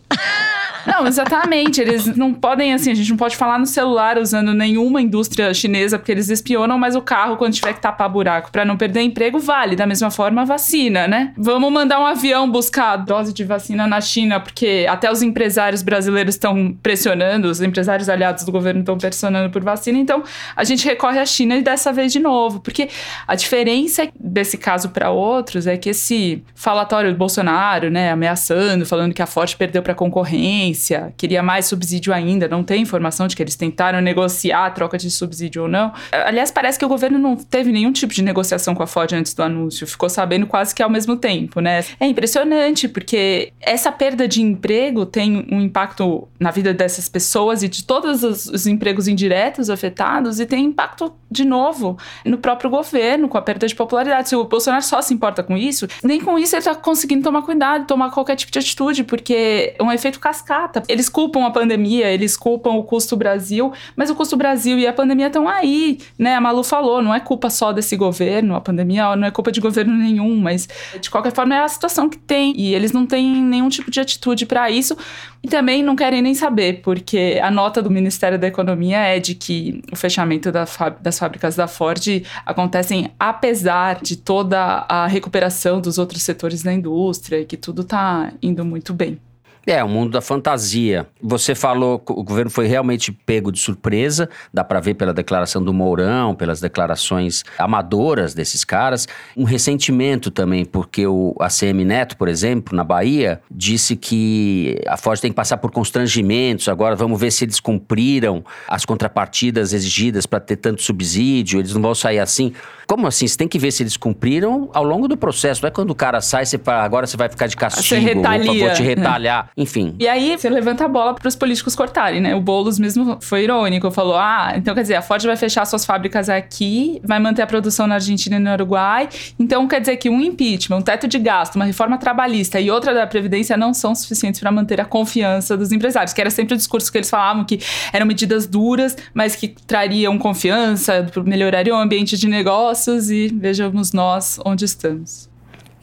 [0.86, 1.82] Não, exatamente.
[1.82, 5.98] Eles não podem, assim, a gente não pode falar no celular usando nenhuma indústria chinesa,
[5.98, 9.40] porque eles espionam, mas o carro, quando tiver que tapar buraco para não perder emprego,
[9.40, 9.76] vale.
[9.76, 11.34] Da mesma forma, a vacina, né?
[11.38, 16.36] Vamos mandar um avião buscar dose de vacina na China, porque até os empresários brasileiros
[16.36, 20.24] estão pressionando, os empresários aliados do governo estão pressionando por vacina, então
[20.56, 22.90] a gente recorre à China e dessa vez de novo, porque
[23.28, 29.14] a diferença desse caso para outros é que esse falatório do Bolsonaro, né, ameaçando, falando
[29.14, 30.71] que a Ford perdeu para concorrente,
[31.18, 35.10] Queria mais subsídio ainda, não tem informação de que eles tentaram negociar a troca de
[35.10, 35.94] subsídio ou não.
[36.12, 39.34] Aliás, parece que o governo não teve nenhum tipo de negociação com a Ford antes
[39.34, 41.84] do anúncio, ficou sabendo quase que ao mesmo tempo, né?
[42.00, 47.68] É impressionante, porque essa perda de emprego tem um impacto na vida dessas pessoas e
[47.68, 53.28] de todos os, os empregos indiretos afetados e tem impacto, de novo, no próprio governo,
[53.28, 54.30] com a perda de popularidade.
[54.30, 57.42] Se o Bolsonaro só se importa com isso, nem com isso ele está conseguindo tomar
[57.44, 60.61] cuidado, tomar qualquer tipo de atitude, porque é um efeito cascata.
[60.88, 64.94] Eles culpam a pandemia, eles culpam o custo Brasil, mas o custo Brasil e a
[64.94, 66.36] pandemia estão aí, né?
[66.36, 69.60] A Malu falou, não é culpa só desse governo, a pandemia não é culpa de
[69.60, 70.68] governo nenhum, mas
[71.00, 74.00] de qualquer forma é a situação que tem e eles não têm nenhum tipo de
[74.00, 74.98] atitude para isso
[75.44, 79.36] e também não querem nem saber, porque a nota do Ministério da Economia é de
[79.36, 80.66] que o fechamento da
[81.02, 87.40] das fábricas da Ford acontecem apesar de toda a recuperação dos outros setores da indústria
[87.40, 89.20] e que tudo está indo muito bem.
[89.66, 91.08] É, o mundo da fantasia.
[91.22, 95.64] Você falou que o governo foi realmente pego de surpresa, dá para ver pela declaração
[95.64, 99.08] do Mourão, pelas declarações amadoras desses caras.
[99.38, 105.20] Um ressentimento também, porque o ACM Neto, por exemplo, na Bahia, disse que a Ford
[105.20, 110.40] tem que passar por constrangimentos, agora vamos ver se eles cumpriram as contrapartidas exigidas para
[110.40, 112.54] ter tanto subsídio, eles não vão sair assim.
[112.88, 113.26] Como assim?
[113.26, 115.62] Você tem que ver se eles cumpriram ao longo do processo.
[115.62, 118.00] Não é quando o cara sai, você fala, agora você vai ficar de castigo, você
[118.00, 118.66] retalia.
[118.66, 119.51] Vou te retalhar.
[119.56, 119.96] Enfim.
[120.00, 122.36] E aí você levanta a bola para os políticos cortarem, né?
[122.36, 125.86] O Boulos mesmo foi irônico, falou: "Ah, então quer dizer, a Ford vai fechar suas
[125.86, 129.10] fábricas aqui, vai manter a produção na Argentina e no Uruguai.
[129.40, 132.94] Então quer dizer que um impeachment, um teto de gasto, uma reforma trabalhista e outra
[132.94, 136.58] da previdência não são suficientes para manter a confiança dos empresários, que era sempre o
[136.58, 137.60] discurso que eles falavam que
[137.94, 143.94] eram medidas duras, mas que trariam confiança, melhorariam o ambiente de negócio passos e vejamos
[143.94, 145.31] nós onde estamos.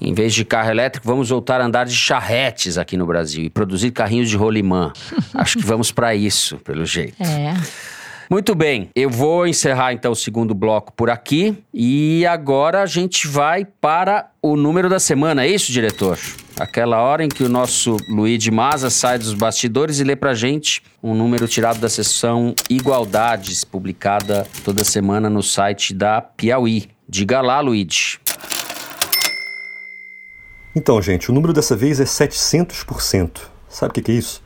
[0.01, 3.51] Em vez de carro elétrico, vamos voltar a andar de charretes aqui no Brasil e
[3.51, 4.93] produzir carrinhos de rolimã.
[5.35, 7.21] Acho que vamos para isso, pelo jeito.
[7.23, 7.55] É.
[8.31, 13.27] Muito bem, eu vou encerrar então o segundo bloco por aqui e agora a gente
[13.27, 16.19] vai para o número da semana, é isso, diretor?
[16.61, 20.35] Aquela hora em que o nosso Luiz de Maza sai dos bastidores e lê pra
[20.35, 26.89] gente um número tirado da sessão Igualdades, publicada toda semana no site da Piauí.
[27.09, 28.19] Diga lá, Luiz.
[30.77, 33.41] Então, gente, o número dessa vez é 700%.
[33.69, 34.43] Sabe o que é isso?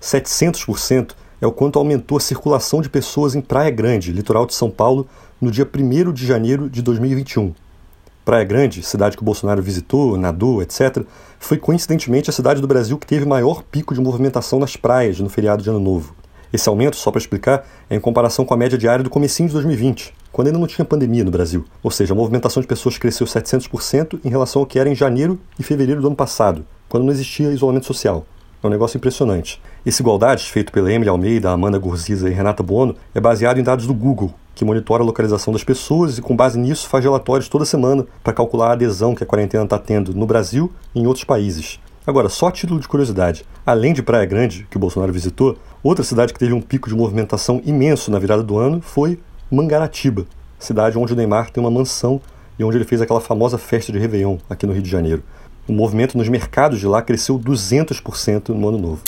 [0.00, 4.70] 700% é o quanto aumentou a circulação de pessoas em Praia Grande, litoral de São
[4.70, 5.06] Paulo,
[5.40, 7.54] no dia 1 de janeiro de 2021.
[8.24, 11.04] Praia Grande, cidade que o Bolsonaro visitou, nadou, etc.,
[11.38, 15.28] foi coincidentemente a cidade do Brasil que teve maior pico de movimentação nas praias no
[15.28, 16.16] feriado de Ano Novo.
[16.52, 19.52] Esse aumento, só para explicar, é em comparação com a média diária do comecinho de
[19.52, 21.64] 2020, quando ainda não tinha pandemia no Brasil.
[21.82, 25.40] Ou seja, a movimentação de pessoas cresceu 700% em relação ao que era em janeiro
[25.58, 28.26] e fevereiro do ano passado, quando não existia isolamento social.
[28.62, 29.62] É um negócio impressionante.
[29.86, 33.86] Esse Igualdades, feito pela Emily Almeida, Amanda Gurziza e Renata Buono, é baseado em dados
[33.86, 37.64] do Google, que monitora a localização das pessoas e, com base nisso, faz relatórios toda
[37.64, 41.24] semana para calcular a adesão que a quarentena está tendo no Brasil e em outros
[41.24, 41.80] países.
[42.06, 46.34] Agora, só título de curiosidade, além de Praia Grande, que o Bolsonaro visitou, outra cidade
[46.34, 49.18] que teve um pico de movimentação imenso na virada do ano foi
[49.48, 50.26] Mangaratiba,
[50.58, 52.20] cidade onde o Neymar tem uma mansão
[52.58, 55.22] e onde ele fez aquela famosa festa de Réveillon aqui no Rio de Janeiro.
[55.68, 59.02] O movimento nos mercados de lá cresceu 200% no ano novo.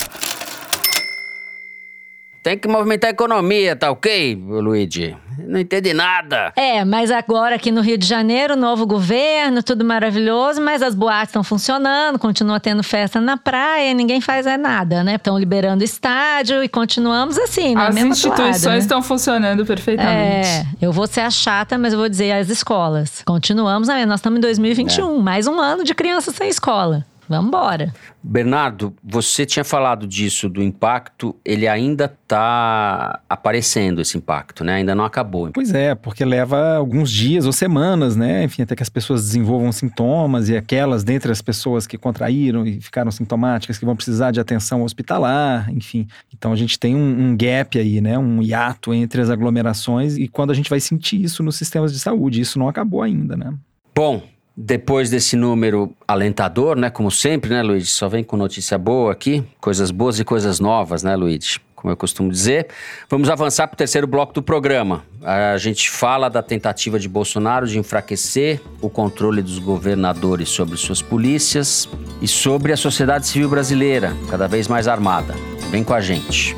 [2.42, 5.16] Tem que movimentar a economia, tá ok, Luigi?
[5.46, 6.52] Não entende nada.
[6.56, 11.30] É, mas agora aqui no Rio de Janeiro, novo governo, tudo maravilhoso, mas as boates
[11.30, 15.14] estão funcionando, continua tendo festa na praia, ninguém faz é nada, né?
[15.14, 17.86] Estão liberando estádio e continuamos assim, né?
[17.86, 18.78] As instituições toada, né?
[18.78, 20.48] estão funcionando perfeitamente.
[20.48, 23.22] É, eu vou ser a chata, mas eu vou dizer as escolas.
[23.24, 24.04] Continuamos, né?
[24.06, 25.22] nós estamos em 2021, é.
[25.22, 27.06] mais um ano de crianças sem escola.
[27.28, 27.92] Vamos embora.
[28.22, 34.76] Bernardo, você tinha falado disso, do impacto, ele ainda está aparecendo, esse impacto, né?
[34.76, 35.50] Ainda não acabou.
[35.52, 38.44] Pois é, porque leva alguns dias ou semanas, né?
[38.44, 42.80] Enfim, até que as pessoas desenvolvam sintomas e aquelas dentre as pessoas que contraíram e
[42.80, 46.06] ficaram sintomáticas que vão precisar de atenção hospitalar, enfim.
[46.34, 48.18] Então a gente tem um, um gap aí, né?
[48.18, 51.98] Um hiato entre as aglomerações e quando a gente vai sentir isso nos sistemas de
[51.98, 52.40] saúde.
[52.40, 53.52] Isso não acabou ainda, né?
[53.94, 54.22] Bom,
[54.60, 56.90] depois desse número alentador, né?
[56.90, 57.90] Como sempre, né, Luiz?
[57.90, 61.60] Só vem com notícia boa aqui, coisas boas e coisas novas, né, Luiz?
[61.76, 62.66] Como eu costumo dizer.
[63.08, 65.04] Vamos avançar para o terceiro bloco do programa.
[65.22, 71.00] A gente fala da tentativa de Bolsonaro de enfraquecer o controle dos governadores sobre suas
[71.00, 71.88] polícias
[72.20, 75.34] e sobre a sociedade civil brasileira, cada vez mais armada.
[75.70, 76.56] Vem com a gente.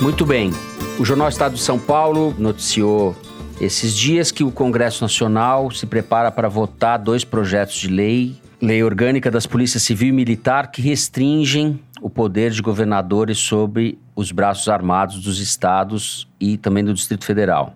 [0.00, 0.50] Muito bem.
[0.98, 3.14] O Jornal Estado de São Paulo noticiou
[3.60, 8.82] esses dias que o Congresso Nacional se prepara para votar dois projetos de lei lei
[8.82, 14.68] orgânica das polícias civil e militar que restringem o poder de governadores sobre os braços
[14.68, 17.74] armados dos estados e também do Distrito Federal.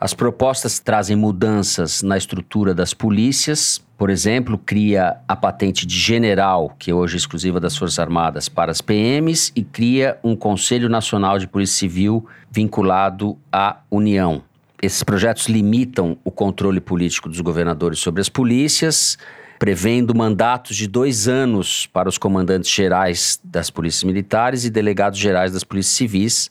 [0.00, 6.74] As propostas trazem mudanças na estrutura das polícias, por exemplo, cria a patente de general,
[6.78, 11.38] que hoje é exclusiva das Forças Armadas, para as PMs e cria um Conselho Nacional
[11.38, 14.42] de Polícia Civil vinculado à União.
[14.82, 19.18] Esses projetos limitam o controle político dos governadores sobre as polícias,
[19.58, 25.52] prevendo mandatos de dois anos para os comandantes gerais das polícias militares e delegados gerais
[25.52, 26.50] das polícias civis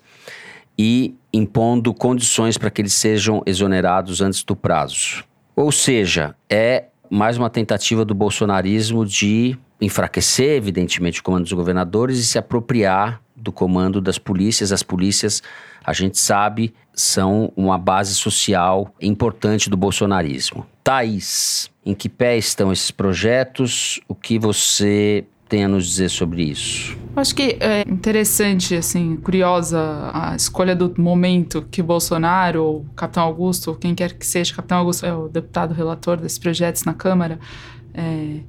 [0.77, 5.23] e impondo condições para que eles sejam exonerados antes do prazo.
[5.55, 12.17] Ou seja, é mais uma tentativa do bolsonarismo de enfraquecer, evidentemente, o comando dos governadores
[12.19, 14.71] e se apropriar do comando das polícias.
[14.71, 15.41] As polícias,
[15.83, 20.65] a gente sabe, são uma base social importante do bolsonarismo.
[20.83, 23.99] Thaís, em que pé estão esses projetos?
[24.07, 26.97] O que você tem a nos dizer sobre isso?
[27.15, 29.79] Acho que é interessante, assim, curiosa
[30.13, 34.77] a escolha do momento que Bolsonaro, ou Capitão Augusto, ou quem quer que seja, Capitão
[34.77, 37.39] Augusto é o deputado relator desses projetos na Câmara,
[37.93, 38.41] é,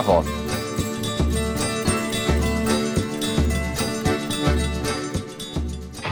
[0.00, 0.30] volta.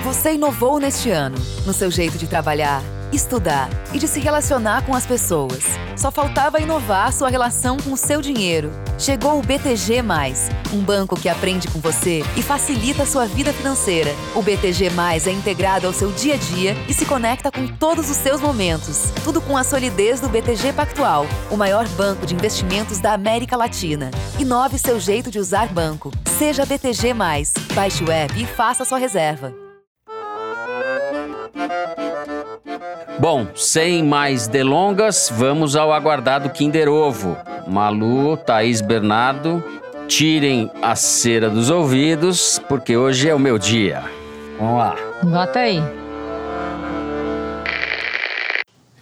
[0.05, 1.37] Você inovou neste ano
[1.67, 2.83] no seu jeito de trabalhar
[3.13, 5.65] estudar e de se relacionar com as pessoas.
[5.97, 8.73] Só faltava inovar sua relação com o seu dinheiro.
[8.99, 10.03] Chegou o BTG,
[10.73, 14.15] um banco que aprende com você e facilita a sua vida financeira.
[14.35, 14.91] O BTG
[15.27, 19.11] é integrado ao seu dia a dia e se conecta com todos os seus momentos.
[19.25, 24.11] Tudo com a solidez do BTG Pactual, o maior banco de investimentos da América Latina.
[24.39, 26.11] Inove seu jeito de usar banco.
[26.39, 27.11] Seja BTG.
[27.75, 29.60] Baixe o app e faça sua reserva.
[33.21, 37.37] Bom, sem mais delongas, vamos ao aguardado Kinder Ovo.
[37.69, 39.63] Malu, Thaís Bernardo,
[40.09, 44.03] tirem a cera dos ouvidos, porque hoje é o meu dia.
[44.59, 44.97] Vamos lá.
[45.23, 45.83] Bota aí.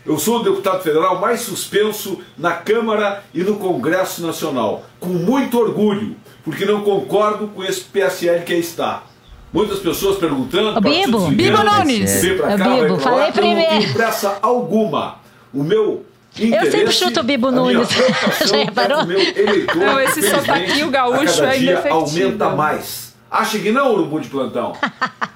[0.04, 5.56] Eu sou o deputado federal mais suspenso na Câmara e no Congresso Nacional, com muito
[5.60, 9.04] orgulho, porque não concordo com esse PSL que aí está.
[9.52, 10.76] Muitas pessoas perguntando.
[10.76, 12.22] O Bibo, Bibo Nunes.
[12.38, 13.74] Cá, Bibo, falei lá, primeiro.
[13.74, 15.16] Eu não pressa alguma.
[15.52, 16.04] O meu
[16.38, 17.88] eu sempre chuto o Bibo Nunes.
[18.46, 19.00] Já reparou?
[19.00, 21.96] É meu eleitor, não, esse sotaquinho gaúcho é indefectível.
[21.96, 23.14] aumenta mais.
[23.30, 24.74] Acha que não, urubu de plantão?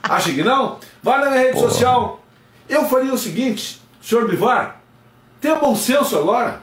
[0.03, 0.79] Acha que não?
[1.03, 1.71] Vai na minha rede Porra.
[1.71, 2.25] social.
[2.69, 4.81] Eu faria o seguinte, senhor Bivar,
[5.41, 6.61] tenha bom senso agora.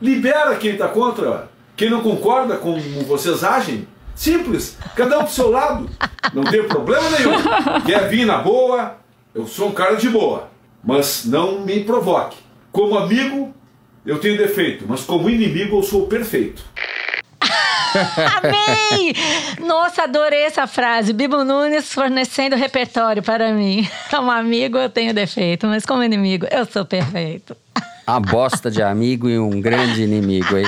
[0.00, 3.88] Libera quem está contra, quem não concorda com como vocês agem.
[4.14, 5.88] Simples, cada um pro seu lado.
[6.32, 7.32] Não tem problema nenhum.
[7.84, 8.96] Quer vir na boa,
[9.34, 10.50] eu sou um cara de boa.
[10.84, 12.36] Mas não me provoque.
[12.70, 13.54] Como amigo,
[14.04, 16.62] eu tenho defeito, mas como inimigo, eu sou perfeito.
[18.42, 19.14] Amei!
[19.60, 21.12] Nossa, adorei essa frase.
[21.12, 23.88] Bibo Nunes fornecendo repertório para mim.
[24.10, 27.56] Como amigo, eu tenho defeito, mas como inimigo, eu sou perfeito.
[28.06, 30.64] A bosta de amigo e um grande inimigo aí.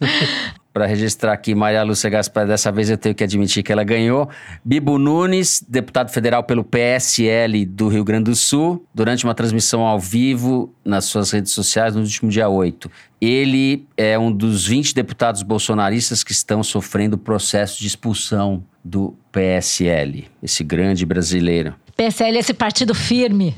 [0.72, 4.28] para registrar aqui Maria Lúcia Gaspar, dessa vez eu tenho que admitir que ela ganhou.
[4.64, 9.98] Bibo Nunes, deputado federal pelo PSL do Rio Grande do Sul, durante uma transmissão ao
[9.98, 12.90] vivo nas suas redes sociais no último dia 8.
[13.20, 20.28] Ele é um dos 20 deputados bolsonaristas que estão sofrendo processo de expulsão do PSL,
[20.42, 21.74] esse grande brasileiro.
[21.96, 23.54] PSL é esse partido firme.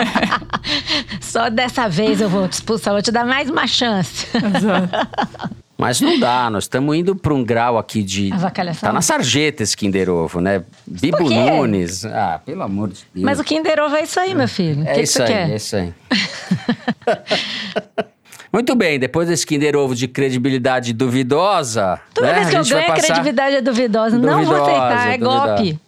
[1.20, 4.26] Só dessa vez eu vou te expulsar, vou te dar mais uma chance.
[4.34, 5.65] Exato.
[5.78, 8.30] Mas não dá, nós estamos indo para um grau aqui de.
[8.80, 10.62] Tá na sarjeta esse Kinder Ovo, né?
[10.86, 12.04] Bibo Nunes.
[12.06, 13.24] Ah, pelo amor de Deus.
[13.24, 14.86] Mas o Kinder Ovo é isso aí, meu filho.
[14.86, 15.50] É que isso que aí, quer?
[15.50, 15.92] é isso aí.
[18.50, 22.00] Muito bem, depois desse Kinder Ovo de credibilidade duvidosa.
[22.14, 24.16] Toda né, vez que eu ganho, a credibilidade é duvidosa.
[24.16, 24.40] duvidosa.
[24.40, 25.46] Não vou aceitar, é duvidosa.
[25.46, 25.78] golpe.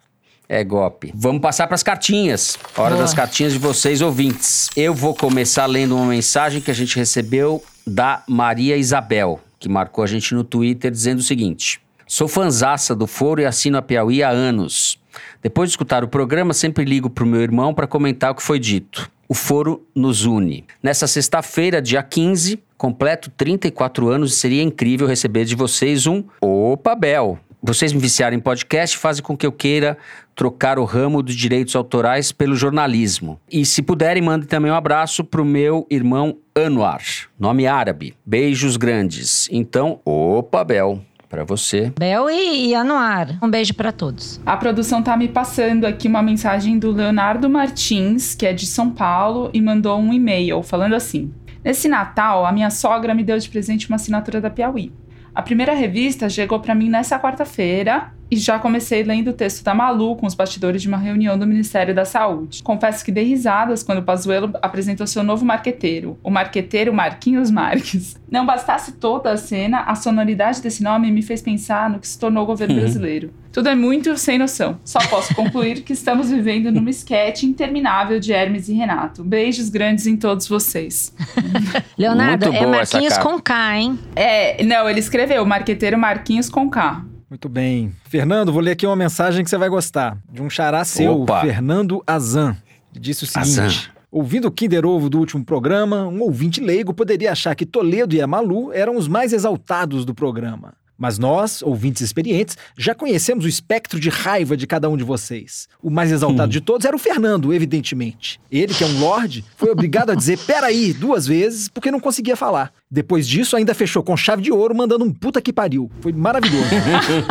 [0.50, 1.12] É golpe.
[1.14, 2.58] Vamos passar para as cartinhas.
[2.76, 3.02] Hora Boa.
[3.02, 4.68] das cartinhas de vocês, ouvintes.
[4.76, 10.04] Eu vou começar lendo uma mensagem que a gente recebeu da Maria Isabel que marcou
[10.04, 14.22] a gente no Twitter dizendo o seguinte: Sou fanzaça do Foro e assino a Piauí
[14.22, 14.98] há anos.
[15.42, 18.42] Depois de escutar o programa, sempre ligo para o meu irmão para comentar o que
[18.42, 19.10] foi dito.
[19.28, 20.64] O Foro nos une.
[20.82, 26.94] Nessa sexta-feira, dia 15, completo 34 anos e seria incrível receber de vocês um Opa
[26.94, 27.38] Bel.
[27.62, 29.98] Vocês me viciarem em podcast fazem com que eu queira
[30.34, 33.40] trocar o ramo dos direitos autorais pelo jornalismo.
[33.50, 37.02] E se puderem, mandem também um abraço pro meu irmão Anwar,
[37.38, 38.14] nome árabe.
[38.24, 39.48] Beijos grandes.
[39.50, 41.92] Então, opa, Bel, para você.
[41.98, 43.38] Bel e, e Anuar.
[43.42, 44.40] Um beijo para todos.
[44.46, 48.90] A produção tá me passando aqui uma mensagem do Leonardo Martins, que é de São
[48.90, 51.32] Paulo, e mandou um e-mail falando assim:
[51.64, 54.92] Nesse Natal, a minha sogra me deu de presente uma assinatura da Piauí.
[55.38, 59.72] A primeira revista chegou para mim nessa quarta-feira e já comecei lendo o texto da
[59.72, 62.60] Malu com os bastidores de uma reunião do Ministério da Saúde.
[62.60, 68.16] Confesso que dei risadas quando o Pazuello apresentou seu novo marqueteiro, o marqueteiro Marquinhos Marques.
[68.28, 72.18] Não bastasse toda a cena, a sonoridade desse nome me fez pensar no que se
[72.18, 72.80] tornou o governo Uhum.
[72.80, 73.30] brasileiro.
[73.58, 74.78] Tudo é muito sem noção.
[74.84, 79.24] Só posso concluir que estamos vivendo numa esquete interminável de Hermes e Renato.
[79.24, 81.12] Beijos grandes em todos vocês.
[81.98, 83.98] Leonardo, é Marquinhos com K, hein?
[84.14, 87.04] É, não, ele escreveu marqueteiro Marquinhos com K.
[87.28, 87.92] Muito bem.
[88.04, 90.16] Fernando, vou ler aqui uma mensagem que você vai gostar.
[90.30, 91.40] De um xará seu, Opa.
[91.40, 92.56] Fernando Azan.
[92.92, 93.58] Disse o seguinte.
[93.58, 93.90] Azan.
[94.08, 98.22] Ouvindo o Kinder Ovo do último programa, um ouvinte leigo poderia achar que Toledo e
[98.22, 100.74] a Malu eram os mais exaltados do programa.
[100.98, 105.68] Mas nós, ouvintes experientes, já conhecemos o espectro de raiva de cada um de vocês.
[105.80, 108.40] O mais exaltado de todos era o Fernando, evidentemente.
[108.50, 112.34] Ele, que é um lorde, foi obrigado a dizer peraí duas vezes porque não conseguia
[112.34, 112.72] falar.
[112.90, 115.88] Depois disso, ainda fechou com chave de ouro, mandando um puta que pariu.
[116.00, 116.68] Foi maravilhoso.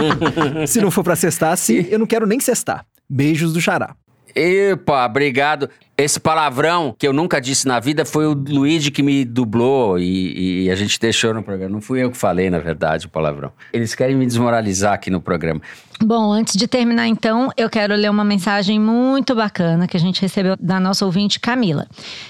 [0.66, 2.86] Se não for pra cestar assim, eu não quero nem cestar.
[3.10, 3.96] Beijos do Xará.
[4.34, 5.70] Epa, obrigado.
[6.00, 10.66] Esse palavrão que eu nunca disse na vida foi o Luigi que me dublou e,
[10.66, 11.74] e a gente deixou no programa.
[11.74, 13.52] Não fui eu que falei, na verdade, o palavrão.
[13.74, 15.60] Eles querem me desmoralizar aqui no programa.
[16.00, 20.22] Bom, antes de terminar então, eu quero ler uma mensagem muito bacana que a gente
[20.22, 21.88] recebeu da nossa ouvinte Camila.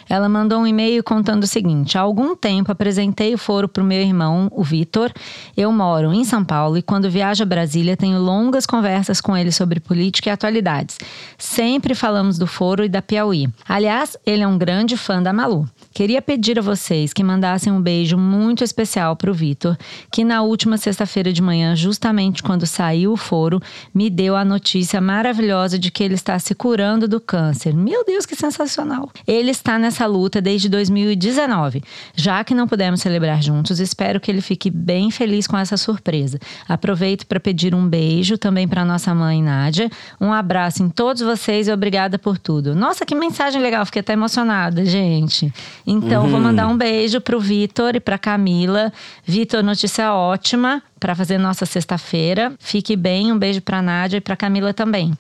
[0.08, 3.86] Ela mandou um e-mail contando o seguinte: há algum tempo apresentei o foro para o
[3.86, 5.12] meu irmão, o Vitor.
[5.58, 9.52] Eu moro em São Paulo e quando viajo a Brasília tenho longas conversas com ele
[9.52, 10.98] sobre política e atualidades.
[11.38, 13.50] Sempre falamos do foro e da Piauí.
[13.68, 15.68] Aliás, ele é um grande fã da Malu.
[15.94, 19.76] Queria pedir a vocês que mandassem um beijo muito especial para o Vitor,
[20.12, 23.60] que na última sexta-feira de manhã, justamente quando saiu o foro,
[23.94, 27.74] me deu a notícia maravilhosa de que ele está se curando do câncer.
[27.74, 29.10] Meu Deus, que sensacional!
[29.26, 31.82] Ele está nessa luta desde 2019.
[32.16, 36.40] Já que não pudemos celebrar juntos, espero que ele fique bem feliz com essa surpresa.
[36.68, 39.90] Aproveito para pedir um beijo também para nossa mãe Nádia.
[40.22, 42.76] Um abraço em todos vocês e obrigada por tudo.
[42.76, 45.54] Nossa, que mensagem legal, fiquei até emocionada, gente.
[45.86, 48.92] Então, vou mandar um beijo pro Vitor e pra Camila.
[49.26, 52.54] Vitor, notícia ótima para fazer nossa sexta-feira.
[52.60, 55.14] Fique bem, um beijo pra Nádia e pra Camila também.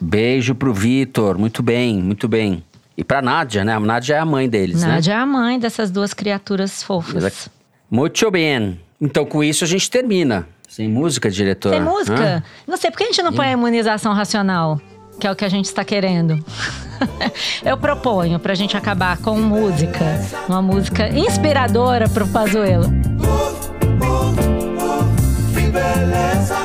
[0.00, 1.38] Beijo pro Vitor.
[1.38, 2.62] Muito bem, muito bem.
[2.96, 3.74] E pra Nádia, né?
[3.74, 4.88] A Nádia é a mãe deles, né?
[4.88, 7.50] Nádia é a mãe dessas duas criaturas fofas.
[7.90, 8.80] Muito bem.
[9.00, 10.48] Então, com isso, a gente termina.
[10.68, 11.70] Sem música, diretor?
[11.70, 12.18] Tem música?
[12.18, 12.42] Hã?
[12.66, 14.80] Não sei, por que a gente não põe a imunização racional?
[15.18, 16.38] Que é o que a gente está querendo.
[17.64, 20.04] Eu proponho pra gente acabar com música.
[20.48, 22.88] Uma música inspiradora Pazuello.
[25.76, 26.56] Beleza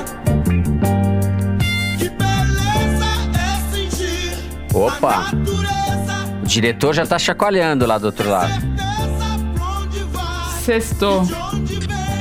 [3.36, 4.38] é sentir
[4.74, 5.26] Opa!
[5.26, 8.54] a O diretor já tá chacoalhando lá do outro lado.
[10.64, 11.24] Sextou.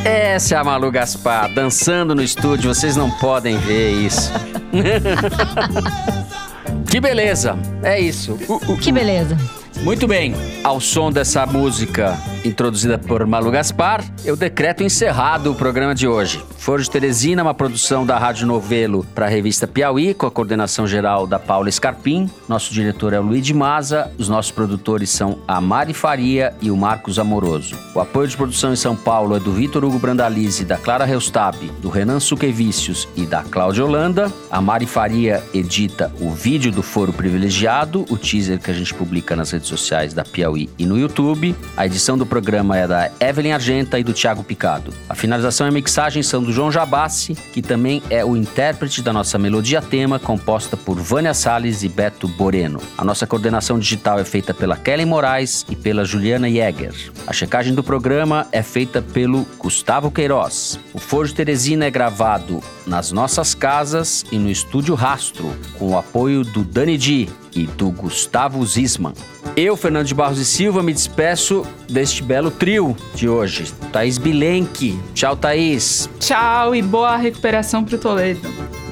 [0.04, 4.32] Essa é a Malu Gaspar, dançando no estúdio, vocês não podem ver isso.
[6.90, 7.58] que beleza!
[7.82, 8.38] É isso.
[8.48, 8.78] Uh, uh.
[8.78, 9.36] Que beleza.
[9.82, 15.94] Muito bem, ao som dessa música introduzida por Malu Gaspar, eu decreto encerrado o programa
[15.94, 16.42] de hoje.
[16.58, 20.86] Foro de Teresina, uma produção da Rádio Novelo para a revista Piauí, com a coordenação
[20.86, 22.30] geral da Paula Scarpim.
[22.46, 26.70] Nosso diretor é o Luiz de Maza, os nossos produtores são a Mari Faria e
[26.70, 27.76] o Marcos Amoroso.
[27.94, 31.56] O apoio de produção em São Paulo é do Vitor Hugo Brandalize, da Clara Reustab,
[31.80, 34.30] do Renan Suquevicius e da Cláudia Holanda.
[34.50, 39.34] A Mari Faria edita o vídeo do Foro Privilegiado, o teaser que a gente publica
[39.34, 41.54] nas redes sociais da Piauí e no YouTube.
[41.76, 44.92] A edição do programa é da Evelyn Argenta e do Thiago Picado.
[45.08, 49.38] A finalização e mixagem são do João Jabassi, que também é o intérprete da nossa
[49.38, 52.80] melodia tema, composta por Vânia Salles e Beto Boreno.
[52.98, 56.94] A nossa coordenação digital é feita pela Kelly Moraes e pela Juliana Jäger.
[57.26, 60.78] A checagem do programa é feita pelo Gustavo Queiroz.
[60.92, 65.98] O Foro de Teresina é gravado nas nossas casas e no Estúdio Rastro, com o
[65.98, 69.12] apoio do Dani Di e do Gustavo Zisman.
[69.56, 73.72] Eu, Fernando de Barros e Silva, me despeço deste belo trio de hoje.
[73.92, 74.98] Thaís Bilenque.
[75.14, 76.08] Tchau, Thaís.
[76.18, 78.40] Tchau e boa recuperação pro Toledo.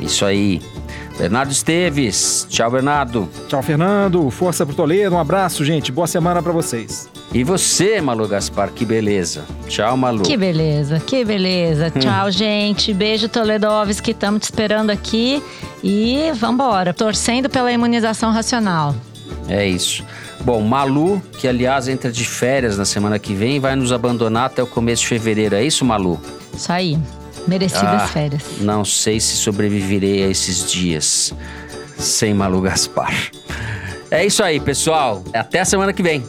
[0.00, 0.60] Isso aí.
[1.18, 2.46] Bernardo Esteves.
[2.48, 3.28] Tchau, Bernardo.
[3.48, 4.30] Tchau, Fernando.
[4.30, 5.16] Força pro Toledo.
[5.16, 5.90] Um abraço, gente.
[5.90, 7.10] Boa semana para vocês.
[7.34, 9.44] E você, Malu Gaspar, que beleza.
[9.66, 10.22] Tchau, Malu.
[10.22, 11.92] Que beleza, que beleza.
[11.94, 11.98] Hum.
[11.98, 12.94] Tchau, gente.
[12.94, 14.12] Beijo, Toledovski.
[14.12, 15.42] Estamos te esperando aqui.
[15.82, 16.94] E vambora.
[16.94, 18.94] Torcendo pela imunização racional.
[19.48, 20.04] É isso.
[20.44, 24.62] Bom, Malu, que aliás entra de férias na semana que vem, vai nos abandonar até
[24.62, 25.56] o começo de fevereiro.
[25.56, 26.20] É isso, Malu?
[26.54, 26.96] Isso aí.
[27.48, 28.42] Merecidas Ah, férias.
[28.60, 31.32] Não sei se sobreviverei a esses dias
[31.98, 33.12] sem Malu Gaspar.
[34.10, 35.24] É isso aí, pessoal.
[35.34, 36.22] Até a semana que vem.